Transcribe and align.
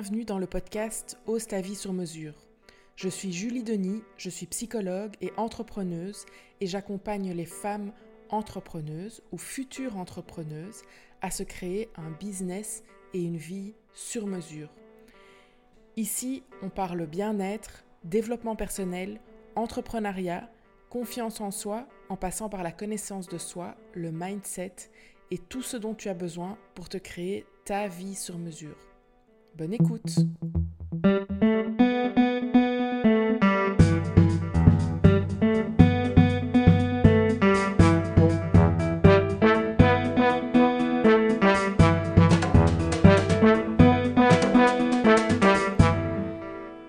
Bienvenue 0.00 0.24
dans 0.24 0.38
le 0.38 0.46
podcast 0.46 1.18
Ose 1.26 1.48
ta 1.48 1.60
vie 1.60 1.74
sur 1.74 1.92
mesure. 1.92 2.34
Je 2.94 3.08
suis 3.08 3.32
Julie 3.32 3.64
Denis, 3.64 4.04
je 4.16 4.30
suis 4.30 4.46
psychologue 4.46 5.16
et 5.20 5.32
entrepreneuse 5.36 6.24
et 6.60 6.68
j'accompagne 6.68 7.32
les 7.32 7.44
femmes 7.44 7.92
entrepreneuses 8.28 9.24
ou 9.32 9.38
futures 9.38 9.96
entrepreneuses 9.96 10.82
à 11.20 11.32
se 11.32 11.42
créer 11.42 11.88
un 11.96 12.12
business 12.12 12.84
et 13.12 13.20
une 13.24 13.38
vie 13.38 13.74
sur 13.92 14.28
mesure. 14.28 14.70
Ici, 15.96 16.44
on 16.62 16.70
parle 16.70 17.04
bien-être, 17.06 17.84
développement 18.04 18.54
personnel, 18.54 19.20
entrepreneuriat, 19.56 20.48
confiance 20.90 21.40
en 21.40 21.50
soi 21.50 21.88
en 22.08 22.16
passant 22.16 22.48
par 22.48 22.62
la 22.62 22.70
connaissance 22.70 23.26
de 23.26 23.38
soi, 23.38 23.74
le 23.94 24.12
mindset 24.12 24.76
et 25.32 25.38
tout 25.38 25.62
ce 25.62 25.76
dont 25.76 25.96
tu 25.96 26.08
as 26.08 26.14
besoin 26.14 26.56
pour 26.76 26.88
te 26.88 26.98
créer 26.98 27.46
ta 27.64 27.88
vie 27.88 28.14
sur 28.14 28.38
mesure. 28.38 28.87
Bonne 29.58 29.74
écoute 29.74 30.14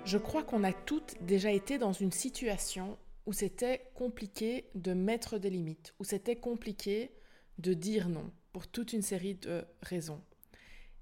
Je 0.05 0.17
crois 0.19 0.43
qu'on 0.43 0.63
a 0.63 0.71
toutes 0.71 1.15
déjà 1.21 1.51
été 1.51 1.79
dans 1.79 1.91
une 1.91 2.11
situation 2.11 2.99
où 3.25 3.33
c'était 3.33 3.89
compliqué 3.95 4.69
de 4.75 4.93
mettre 4.93 5.39
des 5.39 5.49
limites, 5.49 5.95
où 5.97 6.03
c'était 6.03 6.35
compliqué 6.35 7.09
de 7.57 7.73
dire 7.73 8.09
non 8.09 8.29
pour 8.53 8.67
toute 8.67 8.93
une 8.93 9.01
série 9.01 9.33
de 9.33 9.65
raisons. 9.81 10.21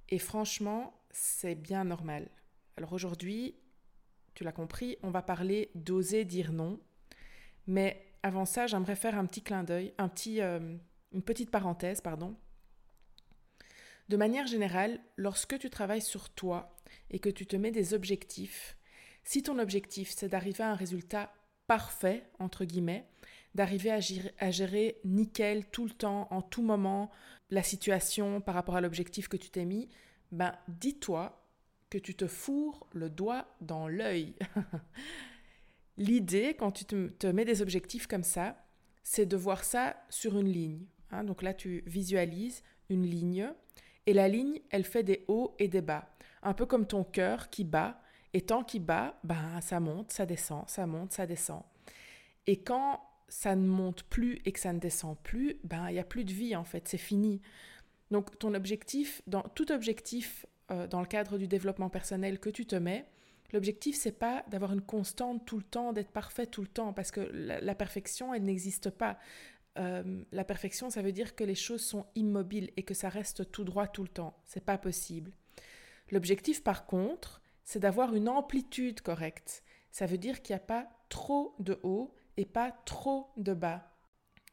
Et 0.08 0.20
franchement, 0.20 0.97
c'est 1.18 1.56
bien 1.56 1.84
normal. 1.84 2.30
Alors 2.78 2.94
aujourd'hui, 2.94 3.56
tu 4.36 4.44
l'as 4.44 4.52
compris, 4.52 4.98
on 5.02 5.10
va 5.10 5.24
parler 5.24 5.72
d'oser 5.74 6.26
dire 6.26 6.54
non. 6.54 6.80
Mais 7.66 8.06
avant 8.22 8.46
ça, 8.46 8.68
j'aimerais 8.68 8.96
faire 8.96 9.18
un 9.18 9.26
petit 9.26 9.42
clin 9.42 9.64
d'œil, 9.64 9.94
un 9.98 10.10
petit, 10.10 10.42
euh, 10.42 10.78
une 11.12 11.24
petite 11.24 11.50
parenthèse, 11.50 12.02
pardon. 12.02 12.38
De 14.10 14.16
manière 14.16 14.46
générale, 14.46 15.00
lorsque 15.18 15.58
tu 15.58 15.70
travailles 15.70 16.02
sur 16.02 16.30
toi 16.30 16.76
et 17.10 17.20
que 17.20 17.30
tu 17.30 17.48
te 17.48 17.56
mets 17.56 17.72
des 17.72 17.94
objectifs, 17.94 18.78
si 19.24 19.42
ton 19.42 19.58
objectif 19.60 20.14
c'est 20.16 20.30
d'arriver 20.30 20.64
à 20.64 20.72
un 20.72 20.76
résultat 20.76 21.34
parfait, 21.66 22.30
entre 22.38 22.64
guillemets, 22.64 23.10
d'arriver 23.56 23.92
à, 23.92 24.00
à 24.38 24.52
gérer, 24.52 25.02
nickel 25.04 25.66
tout 25.72 25.86
le 25.86 25.92
temps, 25.92 26.28
en 26.30 26.44
tout 26.44 26.62
moment, 26.62 27.10
la 27.50 27.64
situation 27.64 28.40
par 28.40 28.54
rapport 28.54 28.76
à 28.76 28.82
l'objectif 28.82 29.28
que 29.28 29.38
tu 29.38 29.50
t'es 29.50 29.66
mis, 29.66 29.90
ben 30.32 30.54
dis-toi 30.68 31.42
que 31.90 31.98
tu 31.98 32.16
te 32.16 32.28
fourres 32.28 32.86
le 32.94 33.10
doigt 33.10 33.48
dans 33.62 33.88
l'œil. 33.88 34.36
L'idée, 35.98 36.56
quand 36.58 36.72
tu 36.72 36.86
te, 36.86 37.28
mets 37.28 37.46
des 37.46 37.62
objectifs 37.62 38.08
comme 38.08 38.24
ça, 38.24 38.64
c'est 39.04 39.26
de 39.26 39.38
voir 39.38 39.64
ça 39.64 39.96
sur 40.10 40.38
une 40.38 40.50
ligne. 40.50 40.86
Hein. 41.12 41.24
Donc 41.24 41.42
là, 41.42 41.54
tu 41.54 41.84
visualises 41.88 42.64
une 42.90 43.06
ligne, 43.06 43.50
et 44.06 44.14
la 44.14 44.28
ligne, 44.28 44.62
elle 44.70 44.86
fait 44.86 45.04
des 45.04 45.26
hauts 45.28 45.56
et 45.60 45.68
des 45.68 45.82
bas. 45.82 46.10
Un 46.44 46.54
peu 46.54 46.66
comme 46.66 46.88
ton 46.88 47.04
cœur 47.04 47.50
qui 47.50 47.64
bat, 47.64 48.02
et 48.34 48.42
tant 48.42 48.64
qu'il 48.64 48.84
bat, 48.84 49.20
ben, 49.24 49.60
ça 49.62 49.80
monte, 49.80 50.12
ça 50.12 50.26
descend, 50.26 50.64
ça 50.70 50.86
monte, 50.86 51.12
ça 51.12 51.26
descend. 51.26 51.64
Et 52.46 52.62
quand 52.62 53.02
ça 53.30 53.56
ne 53.56 53.68
monte 53.68 54.04
plus 54.04 54.40
et 54.46 54.52
que 54.52 54.60
ça 54.60 54.72
ne 54.74 54.80
descend 54.80 55.18
plus, 55.18 55.60
ben 55.64 55.90
il 55.90 55.94
n'y 55.94 56.00
a 56.00 56.04
plus 56.04 56.24
de 56.24 56.32
vie 56.32 56.56
en 56.56 56.64
fait, 56.64 56.88
c'est 56.88 56.98
fini. 56.98 57.42
Donc 58.12 58.38
ton 58.40 58.54
objectif, 58.54 59.22
dans 59.28 59.42
tout 59.42 59.72
objectif 59.72 60.46
euh, 60.72 60.88
dans 60.88 61.02
le 61.02 61.08
cadre 61.08 61.38
du 61.38 61.48
développement 61.48 61.90
personnel 61.90 62.40
que 62.40 62.50
tu 62.50 62.66
te 62.66 62.76
mets, 62.76 63.06
l'objectif 63.54 63.96
c'est 63.96 64.18
pas 64.18 64.44
d'avoir 64.50 64.74
une 64.74 64.82
constante 64.82 65.46
tout 65.46 65.58
le 65.58 65.64
temps, 65.64 65.94
d'être 65.94 66.12
parfait 66.12 66.48
tout 66.48 66.62
le 66.62 66.68
temps, 66.68 66.94
parce 66.94 67.12
que 67.12 67.22
la, 67.22 67.76
perfection 67.76 68.34
elle 68.34 68.44
n'existe 68.44 68.90
pas. 68.90 69.18
Euh, 69.78 70.24
la 70.32 70.44
perfection 70.44 70.90
ça 70.90 71.02
veut 71.02 71.12
dire 71.12 71.36
que 71.36 71.44
les 71.44 71.56
choses 71.56 71.84
sont 71.84 72.06
immobiles 72.16 72.72
et 72.78 72.84
que 72.84 72.94
ça 72.94 73.10
reste 73.10 73.52
tout 73.52 73.64
droit 73.64 73.88
tout 73.88 74.04
le 74.04 74.10
temps. 74.10 74.38
C'est 74.46 74.64
pas 74.64 74.78
possible. 74.78 75.32
L'objectif 76.12 76.64
par 76.64 76.86
contre, 76.86 77.42
c'est 77.64 77.80
d'avoir 77.80 78.16
une 78.16 78.30
amplitude 78.30 79.02
correcte. 79.02 79.64
Ça 79.92 80.06
veut 80.06 80.18
dire 80.18 80.42
qu'il 80.42 80.54
n'y 80.54 80.62
a 80.62 80.66
pas 80.66 80.90
trop 81.10 81.56
de 81.60 81.80
haut 81.84 82.14
et 82.38 82.46
pas 82.46 82.72
trop 82.86 83.32
de 83.36 83.54
bas. 83.54 83.92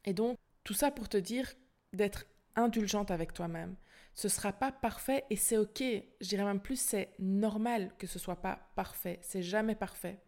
Et 0.04 0.12
donc, 0.12 0.38
tout 0.65 0.75
ça 0.75 0.91
pour 0.91 1.09
te 1.09 1.16
dire 1.16 1.53
d'être 1.92 2.26
indulgente 2.56 3.10
avec 3.10 3.32
toi-même. 3.32 3.76
Ce 4.15 4.28
sera 4.28 4.53
pas 4.53 4.70
parfait 4.70 5.25
et 5.31 5.37
c'est 5.37 5.56
ok. 5.56 5.82
Je 6.20 6.28
dirais 6.28 6.44
même 6.44 6.60
plus, 6.60 6.81
c'est 6.81 7.10
normal 7.19 7.92
que 7.98 8.06
ce 8.06 8.19
soit 8.19 8.41
pas 8.41 8.70
parfait. 8.76 9.19
C'est 9.22 9.42
jamais 9.42 9.75
parfait. 9.75 10.20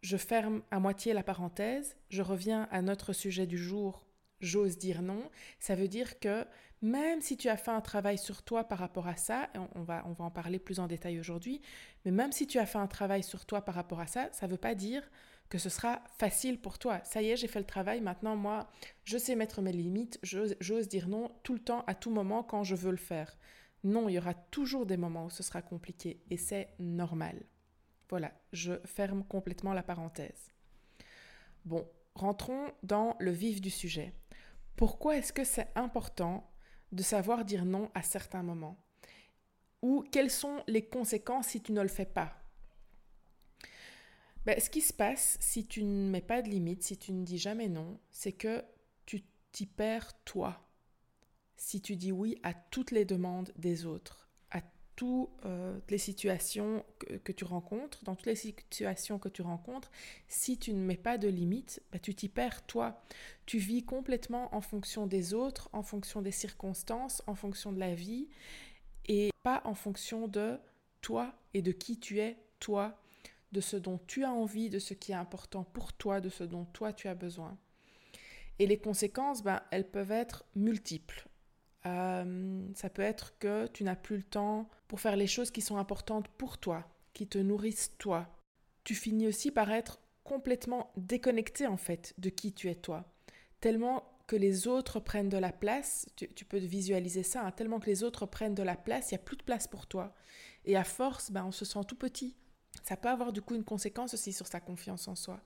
Je 0.00 0.16
ferme 0.16 0.62
à 0.70 0.80
moitié 0.80 1.12
la 1.12 1.22
parenthèse. 1.22 1.96
Je 2.08 2.22
reviens 2.22 2.68
à 2.70 2.82
notre 2.82 3.12
sujet 3.12 3.46
du 3.46 3.58
jour. 3.58 4.04
J'ose 4.40 4.78
dire 4.78 5.02
non. 5.02 5.30
Ça 5.60 5.74
veut 5.74 5.88
dire 5.88 6.18
que 6.20 6.46
même 6.82 7.22
si 7.22 7.38
tu 7.38 7.48
as 7.48 7.56
fait 7.56 7.70
un 7.70 7.80
travail 7.80 8.18
sur 8.18 8.42
toi 8.42 8.64
par 8.64 8.78
rapport 8.78 9.06
à 9.06 9.16
ça, 9.16 9.48
on 9.74 9.82
va, 9.82 10.02
on 10.06 10.12
va 10.12 10.24
en 10.24 10.30
parler 10.30 10.58
plus 10.58 10.80
en 10.80 10.86
détail 10.86 11.18
aujourd'hui, 11.18 11.62
mais 12.04 12.10
même 12.10 12.30
si 12.30 12.46
tu 12.46 12.58
as 12.58 12.66
fait 12.66 12.78
un 12.78 12.86
travail 12.86 13.22
sur 13.22 13.46
toi 13.46 13.62
par 13.62 13.74
rapport 13.74 14.00
à 14.00 14.06
ça, 14.06 14.28
ça 14.32 14.46
ne 14.46 14.52
veut 14.52 14.58
pas 14.58 14.74
dire 14.74 15.02
que 15.48 15.58
ce 15.58 15.68
sera 15.68 16.02
facile 16.18 16.60
pour 16.60 16.78
toi. 16.78 17.02
Ça 17.04 17.22
y 17.22 17.30
est, 17.30 17.36
j'ai 17.36 17.48
fait 17.48 17.58
le 17.60 17.66
travail, 17.66 18.00
maintenant 18.00 18.36
moi, 18.36 18.68
je 19.04 19.18
sais 19.18 19.36
mettre 19.36 19.62
mes 19.62 19.72
limites, 19.72 20.18
j'ose 20.22 20.88
dire 20.88 21.08
non 21.08 21.30
tout 21.42 21.54
le 21.54 21.60
temps, 21.60 21.84
à 21.86 21.94
tout 21.94 22.10
moment, 22.10 22.42
quand 22.42 22.64
je 22.64 22.74
veux 22.74 22.90
le 22.90 22.96
faire. 22.96 23.36
Non, 23.84 24.08
il 24.08 24.14
y 24.14 24.18
aura 24.18 24.34
toujours 24.34 24.86
des 24.86 24.96
moments 24.96 25.26
où 25.26 25.30
ce 25.30 25.42
sera 25.42 25.60
compliqué 25.60 26.22
et 26.30 26.36
c'est 26.38 26.70
normal. 26.78 27.44
Voilà, 28.08 28.32
je 28.52 28.72
ferme 28.86 29.24
complètement 29.24 29.74
la 29.74 29.82
parenthèse. 29.82 30.52
Bon, 31.64 31.86
rentrons 32.14 32.72
dans 32.82 33.16
le 33.18 33.30
vif 33.30 33.60
du 33.60 33.70
sujet. 33.70 34.14
Pourquoi 34.76 35.16
est-ce 35.16 35.32
que 35.32 35.44
c'est 35.44 35.68
important 35.74 36.50
de 36.92 37.02
savoir 37.02 37.44
dire 37.44 37.64
non 37.64 37.90
à 37.94 38.02
certains 38.02 38.42
moments? 38.42 38.82
Ou 39.82 40.02
quelles 40.10 40.30
sont 40.30 40.62
les 40.66 40.86
conséquences 40.86 41.48
si 41.48 41.62
tu 41.62 41.72
ne 41.72 41.82
le 41.82 41.88
fais 41.88 42.06
pas? 42.06 42.43
Ben, 44.46 44.60
ce 44.60 44.68
qui 44.68 44.80
se 44.80 44.92
passe 44.92 45.38
si 45.40 45.66
tu 45.66 45.82
ne 45.82 46.10
mets 46.10 46.20
pas 46.20 46.42
de 46.42 46.48
limite, 46.48 46.82
si 46.82 46.96
tu 46.96 47.12
ne 47.12 47.24
dis 47.24 47.38
jamais 47.38 47.68
non, 47.68 47.98
c'est 48.10 48.32
que 48.32 48.62
tu 49.06 49.22
t'y 49.52 49.66
perds 49.66 50.12
toi. 50.24 50.60
Si 51.56 51.80
tu 51.80 51.96
dis 51.96 52.12
oui 52.12 52.38
à 52.42 52.52
toutes 52.52 52.90
les 52.90 53.04
demandes 53.04 53.52
des 53.56 53.86
autres, 53.86 54.28
à 54.50 54.60
toutes 54.96 55.30
euh, 55.46 55.78
les 55.88 55.98
situations 55.98 56.84
que, 57.24 57.32
tu 57.32 57.44
rencontres, 57.44 58.04
dans 58.04 58.14
toutes 58.16 58.26
les 58.26 58.34
situations 58.34 59.18
que 59.18 59.30
tu 59.30 59.40
rencontres, 59.40 59.90
si 60.28 60.58
tu 60.58 60.74
ne 60.74 60.80
mets 60.80 60.96
pas 60.96 61.16
de 61.16 61.28
limite, 61.28 61.82
ben, 61.90 61.98
tu 62.00 62.14
t'y 62.14 62.28
perds 62.28 62.66
toi. 62.66 63.02
Tu 63.46 63.58
vis 63.58 63.84
complètement 63.84 64.54
en 64.54 64.60
fonction 64.60 65.06
des 65.06 65.32
autres, 65.32 65.70
en 65.72 65.82
fonction 65.82 66.20
des 66.20 66.32
circonstances, 66.32 67.22
en 67.26 67.34
fonction 67.34 67.72
de 67.72 67.78
la 67.78 67.94
vie, 67.94 68.28
et 69.06 69.30
pas 69.42 69.62
en 69.64 69.74
fonction 69.74 70.28
de 70.28 70.58
toi 71.00 71.34
et 71.54 71.62
de 71.62 71.72
qui 71.72 71.98
tu 71.98 72.20
es 72.20 72.36
toi 72.58 72.98
de 73.54 73.60
ce 73.60 73.76
dont 73.76 73.98
tu 74.06 74.24
as 74.24 74.32
envie, 74.32 74.68
de 74.68 74.78
ce 74.78 74.92
qui 74.92 75.12
est 75.12 75.14
important 75.14 75.64
pour 75.64 75.92
toi, 75.92 76.20
de 76.20 76.28
ce 76.28 76.44
dont 76.44 76.66
toi 76.66 76.92
tu 76.92 77.08
as 77.08 77.14
besoin. 77.14 77.56
Et 78.58 78.66
les 78.66 78.78
conséquences, 78.78 79.42
ben, 79.42 79.62
elles 79.70 79.88
peuvent 79.88 80.12
être 80.12 80.44
multiples. 80.54 81.28
Euh, 81.86 82.66
ça 82.74 82.90
peut 82.90 83.02
être 83.02 83.38
que 83.38 83.66
tu 83.68 83.84
n'as 83.84 83.96
plus 83.96 84.16
le 84.16 84.22
temps 84.22 84.68
pour 84.88 85.00
faire 85.00 85.16
les 85.16 85.26
choses 85.26 85.50
qui 85.50 85.60
sont 85.60 85.76
importantes 85.76 86.28
pour 86.28 86.58
toi, 86.58 86.84
qui 87.14 87.26
te 87.26 87.38
nourrissent 87.38 87.96
toi. 87.98 88.28
Tu 88.82 88.94
finis 88.94 89.28
aussi 89.28 89.50
par 89.50 89.70
être 89.70 90.00
complètement 90.24 90.92
déconnecté 90.96 91.66
en 91.66 91.76
fait 91.76 92.14
de 92.18 92.30
qui 92.30 92.52
tu 92.52 92.68
es 92.68 92.74
toi. 92.74 93.04
Tellement 93.60 94.02
que 94.26 94.36
les 94.36 94.66
autres 94.66 95.00
prennent 95.00 95.28
de 95.28 95.38
la 95.38 95.52
place, 95.52 96.06
tu, 96.16 96.44
peux 96.44 96.58
visualiser 96.58 97.22
ça, 97.22 97.44
hein, 97.44 97.50
tellement 97.50 97.78
que 97.78 97.90
les 97.90 98.02
autres 98.02 98.26
prennent 98.26 98.54
de 98.54 98.62
la 98.62 98.76
place, 98.76 99.10
il 99.10 99.14
n'y 99.14 99.20
a 99.20 99.24
plus 99.24 99.36
de 99.36 99.42
place 99.42 99.68
pour 99.68 99.86
toi. 99.86 100.14
Et 100.64 100.76
à 100.76 100.84
force, 100.84 101.30
ben, 101.30 101.44
on 101.44 101.52
se 101.52 101.66
sent 101.66 101.80
tout 101.86 101.96
petit, 101.96 102.34
ça 102.82 102.96
peut 102.96 103.08
avoir 103.08 103.32
du 103.32 103.40
coup 103.42 103.54
une 103.54 103.64
conséquence 103.64 104.14
aussi 104.14 104.32
sur 104.32 104.46
sa 104.46 104.60
confiance 104.60 105.08
en 105.08 105.14
soi, 105.14 105.40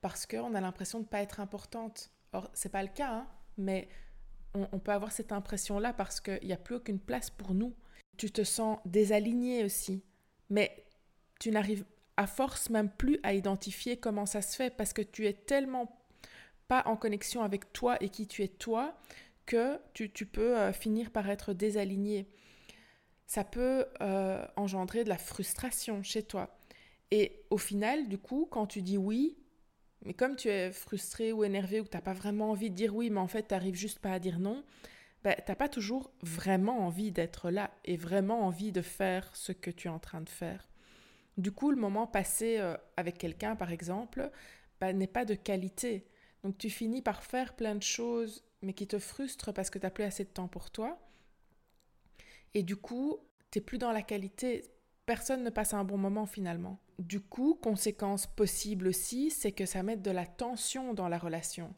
parce 0.00 0.26
qu'on 0.26 0.54
a 0.54 0.60
l'impression 0.60 0.98
de 0.98 1.04
ne 1.04 1.08
pas 1.08 1.22
être 1.22 1.40
importante. 1.40 2.10
Or, 2.32 2.50
c'est 2.54 2.70
pas 2.70 2.82
le 2.82 2.88
cas, 2.88 3.12
hein, 3.12 3.26
mais 3.56 3.88
on, 4.54 4.78
peut 4.78 4.92
avoir 4.92 5.12
cette 5.12 5.32
impression-là 5.32 5.92
parce 5.92 6.20
qu'il 6.20 6.44
n'y 6.44 6.52
a 6.52 6.58
plus 6.58 6.76
aucune 6.76 6.98
place 6.98 7.30
pour 7.30 7.54
nous. 7.54 7.74
Tu 8.16 8.30
te 8.30 8.44
sens 8.44 8.78
désaligné 8.84 9.64
aussi, 9.64 10.02
mais 10.50 10.86
tu 11.40 11.50
n'arrives 11.50 11.84
à 12.16 12.26
force 12.26 12.68
même 12.68 12.90
plus 12.90 13.18
à 13.22 13.32
identifier 13.32 13.96
comment 13.96 14.26
ça 14.26 14.42
se 14.42 14.54
fait 14.54 14.74
parce 14.74 14.92
que 14.92 15.02
tu 15.02 15.26
es 15.26 15.32
tellement 15.32 15.98
pas 16.68 16.82
en 16.86 16.96
connexion 16.96 17.42
avec 17.42 17.72
toi 17.72 17.96
et 18.02 18.10
qui 18.10 18.26
tu 18.26 18.42
es 18.42 18.48
toi 18.48 18.94
que 19.46 19.80
tu, 19.94 20.08
peux 20.26 20.56
euh, 20.56 20.72
finir 20.72 21.10
par 21.10 21.28
être 21.28 21.52
désaligné. 21.52 22.28
Ça 23.26 23.44
peut 23.44 23.86
euh, 24.00 24.46
engendrer 24.56 25.04
de 25.04 25.08
la 25.08 25.18
frustration 25.18 26.02
chez 26.02 26.22
toi. 26.22 26.58
Et 27.12 27.44
au 27.50 27.58
final, 27.58 28.08
du 28.08 28.16
coup, 28.16 28.48
quand 28.50 28.66
tu 28.66 28.80
dis 28.80 28.96
oui, 28.96 29.36
mais 30.02 30.14
comme 30.14 30.34
tu 30.34 30.48
es 30.48 30.72
frustré 30.72 31.30
ou 31.30 31.44
énervé 31.44 31.78
ou 31.78 31.84
que 31.84 31.90
tu 31.90 31.96
n'as 31.98 32.02
pas 32.02 32.14
vraiment 32.14 32.50
envie 32.50 32.70
de 32.70 32.74
dire 32.74 32.96
oui, 32.96 33.10
mais 33.10 33.20
en 33.20 33.28
fait, 33.28 33.48
tu 33.48 33.54
n'arrives 33.54 33.74
juste 33.74 33.98
pas 33.98 34.14
à 34.14 34.18
dire 34.18 34.38
non, 34.38 34.64
ben, 35.22 35.34
tu 35.36 35.42
n'as 35.46 35.54
pas 35.54 35.68
toujours 35.68 36.10
vraiment 36.22 36.86
envie 36.86 37.12
d'être 37.12 37.50
là 37.50 37.70
et 37.84 37.98
vraiment 37.98 38.46
envie 38.46 38.72
de 38.72 38.80
faire 38.80 39.30
ce 39.36 39.52
que 39.52 39.70
tu 39.70 39.88
es 39.88 39.90
en 39.90 39.98
train 39.98 40.22
de 40.22 40.30
faire. 40.30 40.70
Du 41.36 41.52
coup, 41.52 41.70
le 41.70 41.76
moment 41.76 42.06
passé 42.06 42.56
euh, 42.58 42.78
avec 42.96 43.18
quelqu'un, 43.18 43.56
par 43.56 43.72
exemple, 43.72 44.30
ben, 44.80 44.96
n'est 44.96 45.06
pas 45.06 45.26
de 45.26 45.34
qualité. 45.34 46.06
Donc 46.42 46.56
tu 46.56 46.70
finis 46.70 47.02
par 47.02 47.22
faire 47.22 47.54
plein 47.54 47.74
de 47.74 47.82
choses, 47.82 48.42
mais 48.62 48.72
qui 48.72 48.86
te 48.86 48.98
frustrent 48.98 49.52
parce 49.52 49.68
que 49.68 49.78
tu 49.78 49.84
n'as 49.84 49.90
plus 49.90 50.04
assez 50.04 50.24
de 50.24 50.30
temps 50.30 50.48
pour 50.48 50.70
toi. 50.70 50.98
Et 52.54 52.62
du 52.62 52.76
coup, 52.76 53.18
tu 53.50 53.58
n'es 53.58 53.64
plus 53.64 53.76
dans 53.76 53.92
la 53.92 54.02
qualité. 54.02 54.64
Personne 55.06 55.42
ne 55.42 55.50
passe 55.50 55.74
un 55.74 55.84
bon 55.84 55.98
moment 55.98 56.26
finalement. 56.26 56.78
Du 56.98 57.20
coup, 57.20 57.58
conséquence 57.60 58.26
possible 58.26 58.86
aussi, 58.86 59.30
c'est 59.30 59.52
que 59.52 59.66
ça 59.66 59.82
met 59.82 59.96
de 59.96 60.10
la 60.10 60.26
tension 60.26 60.94
dans 60.94 61.08
la 61.08 61.18
relation. 61.18 61.74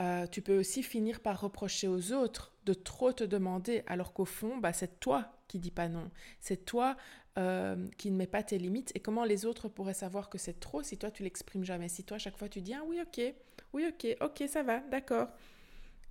Euh, 0.00 0.26
tu 0.26 0.42
peux 0.42 0.58
aussi 0.58 0.82
finir 0.82 1.20
par 1.20 1.40
reprocher 1.40 1.88
aux 1.88 2.12
autres 2.12 2.52
de 2.66 2.74
trop 2.74 3.12
te 3.12 3.24
demander, 3.24 3.82
alors 3.86 4.12
qu'au 4.12 4.26
fond, 4.26 4.58
bah, 4.58 4.72
c'est 4.72 5.00
toi 5.00 5.32
qui 5.48 5.58
dis 5.58 5.70
pas 5.70 5.88
non. 5.88 6.10
C'est 6.40 6.66
toi 6.66 6.96
euh, 7.38 7.88
qui 7.96 8.10
ne 8.10 8.16
mets 8.16 8.26
pas 8.26 8.42
tes 8.42 8.58
limites. 8.58 8.92
Et 8.94 9.00
comment 9.00 9.24
les 9.24 9.46
autres 9.46 9.68
pourraient 9.68 9.94
savoir 9.94 10.28
que 10.28 10.38
c'est 10.38 10.60
trop 10.60 10.82
si 10.82 10.98
toi 10.98 11.10
tu 11.10 11.22
l'exprimes 11.22 11.64
jamais? 11.64 11.88
Si 11.88 12.04
toi, 12.04 12.16
à 12.16 12.18
chaque 12.18 12.36
fois, 12.36 12.48
tu 12.48 12.60
dis 12.60 12.74
ah 12.74 12.82
oui, 12.86 13.00
ok, 13.00 13.34
oui, 13.72 13.86
ok, 13.88 14.16
ok, 14.20 14.44
ça 14.48 14.62
va, 14.62 14.80
d'accord. 14.80 15.28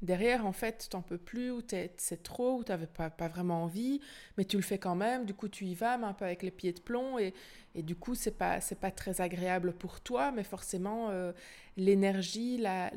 Derrière, 0.04 0.46
en 0.46 0.52
fait, 0.52 0.88
t'en 0.92 1.02
peux 1.02 1.18
plus, 1.18 1.50
ou 1.50 1.62
c'est 1.98 2.22
trop, 2.22 2.60
ou 2.60 2.64
tu 2.64 2.72
pas, 2.94 3.10
pas 3.10 3.28
vraiment 3.28 3.64
envie, 3.64 4.00
mais 4.38 4.46
tu 4.46 4.56
le 4.56 4.62
fais 4.62 4.78
quand 4.78 4.96
même, 4.96 5.26
du 5.26 5.34
coup 5.34 5.48
tu 5.48 5.66
y 5.66 5.74
vas, 5.74 5.98
mais 5.98 6.06
un 6.06 6.14
peu 6.14 6.26
avec 6.26 6.44
les 6.44 6.52
pieds 6.52 6.74
de 6.74 6.80
plomb, 6.80 7.18
et, 7.18 7.34
du 7.76 7.96
coup 7.96 8.14
c'est 8.14 8.38
pas, 8.38 8.60
pas 8.80 8.92
très 8.92 9.22
agréable 9.22 9.74
pour 9.74 10.02
toi, 10.02 10.32
mais 10.32 10.44
forcément 10.44 11.10
euh, 11.10 11.32
l'énergie, 11.78 12.58
la, 12.58 12.92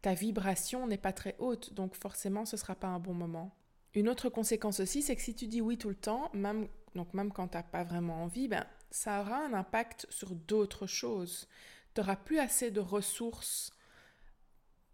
ta 0.00 0.14
vibration 0.14 0.86
n'est 0.86 0.96
pas 0.96 1.12
très 1.12 1.34
haute, 1.40 1.74
donc 1.74 1.96
forcément 1.96 2.44
ce 2.44 2.56
sera 2.56 2.76
pas 2.76 2.88
un 2.88 3.00
bon 3.00 3.14
moment. 3.14 3.52
Une 3.94 4.08
autre 4.08 4.28
conséquence 4.28 4.78
aussi, 4.78 5.02
c'est 5.02 5.16
que 5.16 5.22
si 5.22 5.34
tu 5.34 5.48
dis 5.48 5.60
oui 5.60 5.76
tout 5.76 5.88
le 5.88 5.96
temps, 5.96 6.30
même, 6.32 6.68
donc 6.94 7.12
même 7.14 7.32
quand 7.32 7.48
tu 7.48 7.56
n'as 7.56 7.64
pas 7.64 7.82
vraiment 7.82 8.22
envie, 8.22 8.46
ben, 8.46 8.64
ça 8.92 9.20
aura 9.20 9.44
un 9.44 9.54
impact 9.54 10.06
sur 10.08 10.34
d'autres 10.34 10.86
choses. 10.86 11.48
Tu 11.94 12.00
n'auras 12.00 12.16
plus 12.16 12.38
assez 12.38 12.70
de 12.70 12.80
ressources 12.80 13.72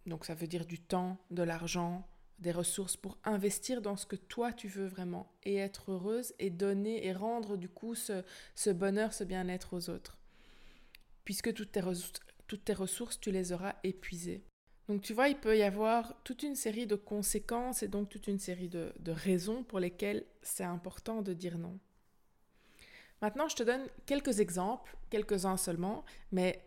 donc 0.07 0.25
ça 0.25 0.35
veut 0.35 0.47
dire 0.47 0.67
du 0.67 0.79
temps, 0.79 1.19
de 1.31 1.43
l'argent, 1.43 2.07
des 2.39 2.53
ressources 2.53 2.97
pour 2.97 3.19
investir 3.25 3.81
dans 3.81 3.97
ce 3.97 4.07
que 4.07 4.17
toi 4.17 4.53
tu 4.53 4.69
veux 4.69 4.87
vraiment 4.87 5.33
et 5.45 5.57
être 5.57 5.93
heureuse 5.93 6.35
et 6.39 6.51
donner 6.51 7.07
et 7.07 7.13
rendre 7.13 7.57
du 7.57 7.69
coup 7.69 7.95
ce, 7.95 8.71
bonheur, 8.71 9.13
ce 9.13 9.25
bien-être 9.25 9.75
aux 9.75 9.91
autres. 9.91 10.19
Puisque 11.25 11.53
toutes 11.55 11.73
tes, 11.73 12.73
ressources, 12.73 13.19
tu 13.19 13.33
les 13.33 13.53
auras 13.53 13.75
épuisées. 13.83 14.45
Donc 14.87 15.03
tu 15.03 15.13
vois, 15.13 15.29
il 15.29 15.37
peut 15.37 15.57
y 15.57 15.63
avoir 15.63 16.15
toute 16.23 16.45
une 16.45 16.55
série 16.55 16.87
de 16.87 16.95
conséquences 16.95 17.83
et 17.83 17.89
donc 17.89 18.09
toute 18.09 18.29
une 18.29 18.39
série 18.39 18.69
de, 18.69 18.93
de 19.01 19.13
raisons 19.13 19.65
pour 19.65 19.81
lesquelles 19.81 20.25
c'est 20.43 20.63
important 20.63 21.23
de 21.23 21.33
dire 21.33 21.59
non. 21.59 21.79
Maintenant, 23.23 23.49
je 23.49 23.57
te 23.57 23.63
donne 23.63 23.89
quelques 24.05 24.41
exemples, 24.41 24.97
quelques-uns 25.11 25.57
seulement, 25.57 26.05
mais 26.31 26.66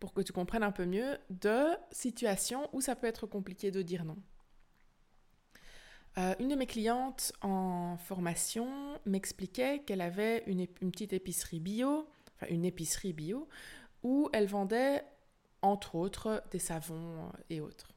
pour 0.00 0.14
que 0.14 0.22
tu 0.22 0.32
comprennes 0.32 0.62
un 0.62 0.72
peu 0.72 0.86
mieux, 0.86 1.18
de 1.28 1.66
situations 1.92 2.68
où 2.72 2.80
ça 2.80 2.96
peut 2.96 3.06
être 3.06 3.26
compliqué 3.26 3.70
de 3.70 3.82
dire 3.82 4.04
non. 4.04 4.16
Euh, 6.18 6.34
une 6.40 6.48
de 6.48 6.56
mes 6.56 6.66
clientes 6.66 7.32
en 7.40 7.96
formation 7.98 8.98
m'expliquait 9.06 9.80
qu'elle 9.80 10.00
avait 10.00 10.42
une, 10.46 10.66
petite 10.66 11.12
épicerie 11.12 11.60
bio, 11.60 12.08
enfin 12.34 12.52
une 12.52 12.64
épicerie 12.64 13.12
bio, 13.12 13.48
où 14.02 14.28
elle 14.32 14.46
vendait 14.46 15.04
entre 15.62 15.94
autres 15.94 16.42
des 16.50 16.58
savons 16.58 17.30
et 17.48 17.60
autres. 17.60 17.92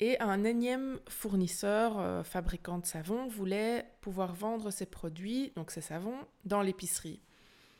Et 0.00 0.20
un 0.20 0.44
énième 0.44 0.98
fournisseur, 1.08 1.98
euh, 1.98 2.22
fabricant 2.22 2.78
de 2.78 2.86
savons, 2.86 3.28
voulait 3.28 3.86
pouvoir 4.00 4.34
vendre 4.34 4.70
ses 4.70 4.86
produits, 4.86 5.52
donc 5.56 5.70
ses 5.70 5.80
savons, 5.80 6.18
dans 6.44 6.60
l'épicerie. 6.60 7.20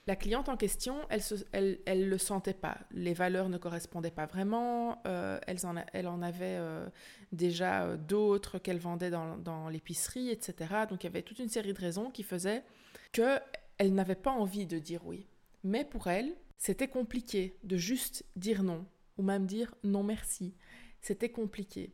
La 0.07 0.15
cliente 0.15 0.49
en 0.49 0.57
question, 0.57 1.01
elle 1.11 1.81
ne 1.89 2.05
le 2.05 2.19
sentait 2.19 2.55
pas. 2.55 2.79
Les 2.93 3.13
valeurs 3.13 3.49
ne 3.49 3.59
correspondaient 3.59 4.13
pas 4.13 4.27
vraiment. 4.27 5.03
Euh, 5.05 5.41
elle, 5.49 6.07
en 6.07 6.23
avait 6.23 6.57
euh, 6.59 6.89
déjà 7.33 7.85
euh, 7.85 7.97
d'autres 7.97 8.59
qu'elle 8.59 8.79
vendait 8.79 9.11
dans, 9.11 9.37
dans 9.37 9.69
l'épicerie, 9.69 10.31
etc. 10.31 10.87
Donc 10.89 11.03
il 11.03 11.09
y 11.09 11.11
avait 11.11 11.23
toute 11.23 11.41
une 11.41 11.49
série 11.49 11.73
de 11.73 11.81
raisons 11.81 12.13
qui 12.13 12.23
faisaient 12.23 12.63
qu'elle 13.11 13.95
n'avait 13.95 14.15
pas 14.15 14.31
envie 14.31 14.67
de 14.67 14.79
dire 14.79 15.05
oui. 15.05 15.27
Mais 15.65 15.85
pour 15.85 16.07
elle, 16.07 16.37
c'était 16.57 16.87
compliqué 16.87 17.59
de 17.65 17.77
juste 17.77 18.25
dire 18.37 18.63
non, 18.63 18.87
ou 19.19 19.25
même 19.25 19.47
dire 19.47 19.75
non 19.83 20.05
merci. 20.05 20.55
C'était 21.01 21.31
compliqué. 21.31 21.93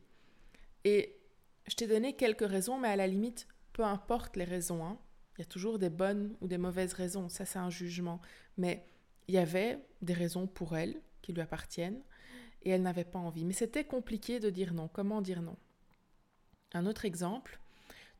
Et 0.83 1.17
je 1.67 1.73
t'ai 1.73 1.87
donné 1.87 2.15
quelques 2.15 2.47
raisons, 2.47 2.77
mais 2.77 2.89
à 2.89 2.95
la 2.95 3.07
limite, 3.07 3.47
peu 3.73 3.83
importe 3.83 4.37
les 4.37 4.43
raisons. 4.43 4.85
Hein, 4.85 4.99
il 5.37 5.41
y 5.41 5.41
a 5.41 5.45
toujours 5.45 5.79
des 5.79 5.89
bonnes 5.89 6.35
ou 6.41 6.47
des 6.47 6.57
mauvaises 6.57 6.93
raisons, 6.93 7.29
ça 7.29 7.45
c'est 7.45 7.59
un 7.59 7.69
jugement. 7.69 8.21
Mais 8.57 8.85
il 9.27 9.35
y 9.35 9.39
avait 9.39 9.79
des 10.01 10.13
raisons 10.13 10.47
pour 10.47 10.75
elle 10.75 10.99
qui 11.21 11.33
lui 11.33 11.41
appartiennent 11.41 12.01
et 12.63 12.69
elle 12.69 12.81
n'avait 12.81 13.03
pas 13.03 13.19
envie. 13.19 13.45
Mais 13.45 13.53
c'était 13.53 13.83
compliqué 13.83 14.39
de 14.39 14.49
dire 14.49 14.73
non. 14.73 14.87
Comment 14.87 15.21
dire 15.21 15.41
non? 15.41 15.57
Un 16.73 16.85
autre 16.85 17.05
exemple, 17.05 17.59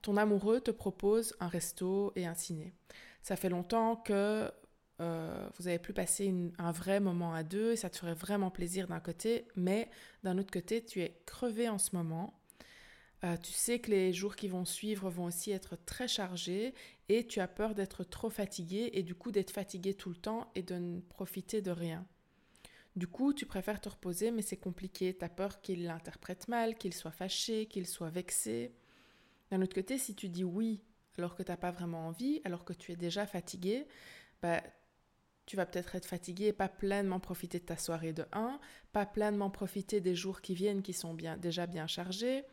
ton 0.01 0.17
amoureux 0.17 0.61
te 0.61 0.71
propose 0.71 1.35
un 1.39 1.47
resto 1.47 2.13
et 2.15 2.25
un 2.25 2.35
ciné. 2.35 2.73
Ça 3.21 3.35
fait 3.35 3.49
longtemps 3.49 3.95
que 3.95 4.51
euh, 5.01 5.49
vous 5.57 5.67
avez 5.67 5.79
pu 5.79 5.93
passer 5.93 6.33
un 6.57 6.71
vrai 6.71 6.99
moment 6.99 7.33
à 7.33 7.43
deux 7.43 7.71
et 7.71 7.75
ça 7.75 7.89
te 7.89 7.97
ferait 7.97 8.13
vraiment 8.13 8.51
plaisir 8.51 8.87
d'un 8.87 8.99
côté, 8.99 9.47
mais 9.55 9.89
d'un 10.23 10.37
autre 10.37 10.51
côté, 10.51 10.83
tu 10.83 11.01
es 11.01 11.19
crevé 11.25 11.67
en 11.69 11.77
ce 11.77 11.95
moment 11.95 12.39
euh, 13.23 13.37
tu 13.37 13.53
sais 13.53 13.79
que 13.79 13.91
les 13.91 14.11
jours 14.11 14.35
qui 14.35 14.47
vont 14.47 14.65
suivre 14.65 15.09
vont 15.09 15.25
aussi 15.25 15.51
être 15.51 15.77
très 15.85 16.07
chargés 16.07 16.73
et 17.09 17.25
tu 17.25 17.39
as 17.39 17.47
peur 17.47 17.73
d'être 17.73 18.03
trop 18.03 18.29
fatigué 18.29 18.89
et 18.93 19.03
du 19.03 19.15
coup 19.15 19.31
d'être 19.31 19.51
fatigué 19.51 19.93
tout 19.93 20.09
le 20.09 20.15
temps 20.15 20.51
et 20.55 20.61
de 20.61 20.75
ne 20.75 20.99
profiter 20.99 21.61
de 21.61 21.71
rien. 21.71 22.05
Du 22.95 23.07
coup, 23.07 23.33
tu 23.33 23.45
préfères 23.45 23.81
te 23.81 23.89
reposer, 23.89 24.29
mais 24.29 24.43
c'est 24.43 24.57
compliqué. 24.57 25.15
Tu 25.17 25.25
as 25.25 25.29
peur 25.29 25.61
qu'il 25.61 25.85
l'interprète 25.85 26.47
mal, 26.47 26.75
qu'il 26.75 26.93
soit 26.93 27.11
fâché, 27.11 27.65
qu'il 27.65 27.87
soit 27.87 28.09
vexé. 28.09 28.71
D'un 29.49 29.61
autre 29.61 29.73
côté, 29.73 29.97
si 29.97 30.15
tu 30.15 30.29
dis 30.29 30.43
oui 30.43 30.81
alors 31.17 31.35
que 31.35 31.43
tu 31.43 31.51
n'as 31.51 31.57
pas 31.57 31.71
vraiment 31.71 32.07
envie, 32.07 32.41
alors 32.43 32.65
que 32.65 32.73
tu 32.73 32.91
es 32.91 32.95
déjà 32.95 33.27
fatigué, 33.27 33.85
bah, 34.41 34.63
tu 35.45 35.55
vas 35.55 35.65
peut-être 35.65 35.95
être 35.95 36.07
fatigué 36.07 36.47
et 36.47 36.53
pas 36.53 36.69
pleinement 36.69 37.19
profiter 37.19 37.59
de 37.59 37.65
ta 37.65 37.77
soirée 37.77 38.13
de 38.13 38.25
1, 38.31 38.59
pas 38.93 39.05
pleinement 39.05 39.49
profiter 39.49 40.01
des 40.01 40.15
jours 40.15 40.41
qui 40.41 40.55
viennent 40.55 40.81
qui 40.81 40.93
sont 40.93 41.13
bien, 41.13 41.37
déjà 41.37 41.67
bien 41.67 41.87
chargés. 41.87 42.43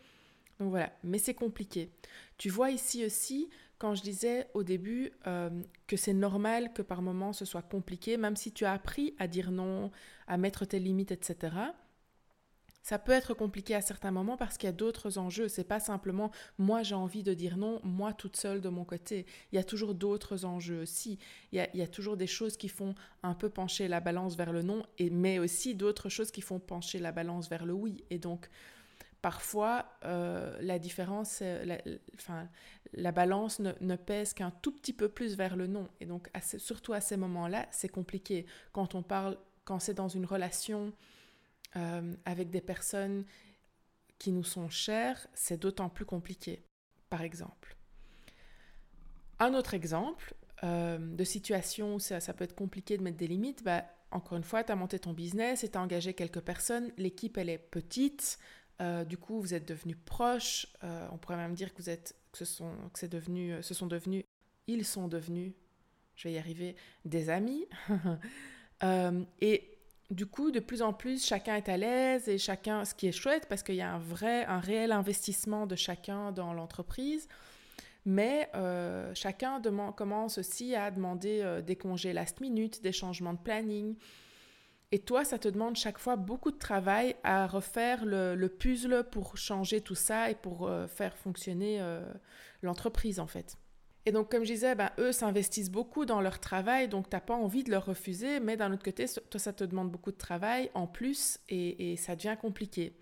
Donc 0.61 0.69
voilà, 0.69 0.93
mais 1.03 1.19
c'est 1.19 1.35
compliqué. 1.35 1.91
Tu 2.37 2.51
vois 2.51 2.71
ici 2.71 3.05
aussi, 3.05 3.49
quand 3.79 3.95
je 3.95 4.03
disais 4.03 4.47
au 4.53 4.63
début 4.63 5.11
euh, 5.27 5.49
que 5.87 5.97
c'est 5.97 6.13
normal 6.13 6.75
que 6.75 6.83
par 6.83 7.01
moments 7.01 7.33
ce 7.33 7.47
soit 7.47 7.63
compliqué, 7.63 8.19
même 8.19 8.37
si 8.37 8.53
tu 8.53 8.67
as 8.67 8.73
appris 8.73 9.15
à 9.19 9.27
dire 9.27 9.51
non, 9.51 9.91
à 10.27 10.37
mettre 10.37 10.67
tes 10.67 10.79
limites, 10.79 11.13
etc. 11.13 11.57
Ça 12.83 12.99
peut 12.99 13.13
être 13.13 13.33
compliqué 13.33 13.75
à 13.75 13.81
certains 13.81 14.11
moments 14.11 14.37
parce 14.37 14.59
qu'il 14.59 14.67
y 14.67 14.71
a 14.71 14.75
d'autres 14.75 15.17
enjeux. 15.17 15.49
C'est 15.49 15.65
pas 15.65 15.81
simplement 15.81 16.31
moi 16.59 16.83
j'ai 16.83 16.95
envie 16.95 17.23
de 17.23 17.33
dire 17.33 17.57
non, 17.57 17.81
moi 17.83 18.13
toute 18.13 18.37
seule 18.37 18.61
de 18.61 18.69
mon 18.69 18.85
côté. 18.85 19.25
Il 19.53 19.57
y 19.57 19.59
a 19.59 19.65
toujours 19.65 19.95
d'autres 19.95 20.45
enjeux 20.45 20.83
aussi. 20.83 21.19
Il 21.53 21.57
y, 21.57 21.61
a, 21.61 21.71
il 21.73 21.81
y 21.81 21.83
a, 21.83 21.89
toujours 21.89 22.19
des 22.19 22.27
choses 22.27 22.59
qui 22.59 22.69
font 22.69 22.95
un 23.23 23.35
peu 23.35 23.49
pencher 23.49 23.89
la 23.89 24.01
balance 24.01 24.37
vers 24.37 24.53
le 24.53 24.63
non, 24.63 24.85
et, 24.99 25.09
mais 25.09 25.39
aussi 25.39 25.75
d'autres 25.75 26.11
choses 26.11 26.31
qui 26.31 26.43
font 26.43 26.59
pencher 26.59 26.99
la 26.99 27.13
balance 27.13 27.49
vers 27.49 27.65
le 27.65 27.73
oui. 27.73 28.05
Et 28.11 28.19
donc, 28.19 28.51
parfois, 29.23 29.87
euh, 30.05 30.57
la 30.61 30.79
différence, 30.79 31.41
la, 31.41 31.79
enfin, 32.15 32.49
la 32.93 33.13
balance 33.13 33.61
ne, 33.61 33.97
pèse 33.97 34.33
qu'un 34.35 34.51
tout 34.51 34.73
petit 34.73 34.93
peu 34.93 35.09
plus 35.09 35.37
vers 35.37 35.57
le 35.57 35.67
non. 35.67 35.89
Et 36.01 36.07
donc, 36.07 36.31
surtout 36.59 36.93
à 36.93 37.01
ces 37.01 37.17
moments-là, 37.17 37.67
c'est 37.71 37.89
compliqué. 37.89 38.47
Quand 38.73 38.95
on 38.95 39.03
parle, 39.03 39.37
quand 39.65 39.79
c'est 39.79 39.95
dans 39.95 40.09
une 40.09 40.27
relation 40.27 40.93
euh, 41.77 42.15
avec 42.25 42.51
des 42.51 42.61
personnes 42.61 43.25
qui 44.19 44.33
nous 44.33 44.45
sont 44.45 44.69
chères, 44.69 45.27
c'est 45.35 45.61
d'autant 45.61 45.89
plus 45.89 46.05
compliqué, 46.05 46.65
par 47.09 47.23
exemple. 47.23 47.77
Un 49.39 49.55
autre 49.55 49.75
exemple 49.75 50.35
euh, 50.65 50.99
de 50.99 51.25
situation 51.25 51.95
où 51.95 52.01
ça, 52.01 52.21
peut 52.35 52.45
être 52.45 52.55
compliqué 52.55 52.99
de 52.99 53.03
mettre 53.03 53.17
des 53.17 53.29
limites, 53.29 53.63
bah, 53.63 53.85
encore 54.11 54.37
une 54.37 54.45
fois, 54.45 54.65
tu 54.65 54.73
as 54.73 54.77
monté 54.77 54.99
ton 54.99 55.13
business 55.13 55.65
et 55.65 55.71
tu 55.71 55.79
as 55.79 55.81
engagé 55.81 56.15
quelques 56.15 56.41
personnes, 56.41 56.93
l'équipe 56.99 57.39
elle 57.39 57.49
est 57.49 57.59
petite, 57.59 58.39
euh, 58.81 59.05
du 59.05 59.19
coup, 59.19 59.41
vous 59.41 59.55
êtes 59.55 59.69
devenus 59.69 59.97
proches. 60.05 60.67
Euh, 60.85 61.07
on 61.13 61.19
pourrait 61.19 61.37
même 61.37 61.55
dire 61.55 61.75
que 61.75 61.83
vous 61.83 61.91
êtes, 61.91 62.15
que 62.33 62.39
ce 62.39 62.45
sont, 62.45 62.73
que 62.93 62.99
c'est 62.99 63.09
devenu, 63.09 63.53
euh, 63.53 63.63
sont 63.63 63.87
devenus, 63.87 64.25
ils 64.67 64.85
sont 64.85 65.09
devenus, 65.09 65.53
je 66.17 66.29
vais 66.29 66.35
y 66.35 66.39
arriver, 66.39 66.77
des 67.05 67.29
amis. 67.29 67.67
et 69.41 69.79
du 70.11 70.27
coup, 70.27 70.51
de 70.51 70.61
plus 70.61 70.83
en 70.83 70.93
plus, 70.93 71.25
chacun 71.25 71.57
est 71.57 71.69
à 71.69 71.77
l'aise 71.77 72.29
et 72.29 72.39
chacun, 72.39 72.85
ce 72.85 72.95
qui 72.95 73.07
est 73.07 73.13
chouette 73.13 73.47
parce 73.49 73.63
qu'il 73.63 73.77
y 73.77 73.83
a 73.83 73.93
un 73.93 73.99
vrai, 73.99 74.45
un 74.47 74.61
réel 74.61 74.93
investissement 74.93 75.67
de 75.67 75.77
chacun 75.77 76.33
dans 76.33 76.53
l'entreprise. 76.53 77.29
Mais 78.07 78.51
chacun 79.15 79.61
commence 79.95 80.39
aussi 80.39 80.75
à 80.75 80.91
demander 80.91 81.61
des 81.65 81.77
congés 81.77 82.13
last 82.13 82.41
minute, 82.41 82.83
des 82.83 82.93
changements 82.93 83.35
de 83.35 83.39
planning. 83.39 83.95
Et 84.93 84.99
toi, 84.99 85.25
ça 85.25 85.39
te 85.39 85.49
demande 85.49 85.77
chaque 85.77 85.99
fois 85.99 86.17
beaucoup 86.17 86.51
de 86.51 86.59
travail 86.59 87.15
à 87.23 87.47
refaire 87.47 88.05
le, 88.05 88.49
puzzle 88.49 89.05
pour 89.11 89.37
changer 89.37 89.81
tout 89.81 89.95
ça 89.95 90.31
et 90.31 90.35
pour 90.35 90.67
euh, 90.67 90.89
faire 90.89 91.17
fonctionner 91.17 91.81
euh, 91.81 92.03
l'entreprise 92.63 93.21
en 93.21 93.27
fait. 93.29 93.57
Et 94.07 94.13
donc, 94.13 94.31
comme 94.31 94.45
je 94.45 94.53
disais, 94.53 94.75
ben, 94.75 94.91
eux 94.99 95.13
s'investissent 95.13 95.71
beaucoup 95.71 96.07
dans 96.07 96.21
leur 96.21 96.41
travail, 96.41 96.89
donc 96.89 97.11
tu 97.11 97.15
n'as 97.15 97.21
pas 97.21 97.35
envie 97.35 97.63
de 97.63 97.71
leur 97.71 97.85
refuser, 97.85 98.41
mais 98.41 98.57
d'un 98.57 98.73
autre 98.73 98.83
côté, 98.83 99.05
toi, 99.29 99.39
ça 99.39 99.53
te 99.53 99.63
demande 99.63 99.91
beaucoup 99.91 100.11
de 100.11 100.17
travail 100.17 100.71
en 100.75 100.87
plus 100.87 101.39
et, 101.49 101.97
ça 101.97 102.17
devient 102.17 102.37
compliqué. 102.41 102.97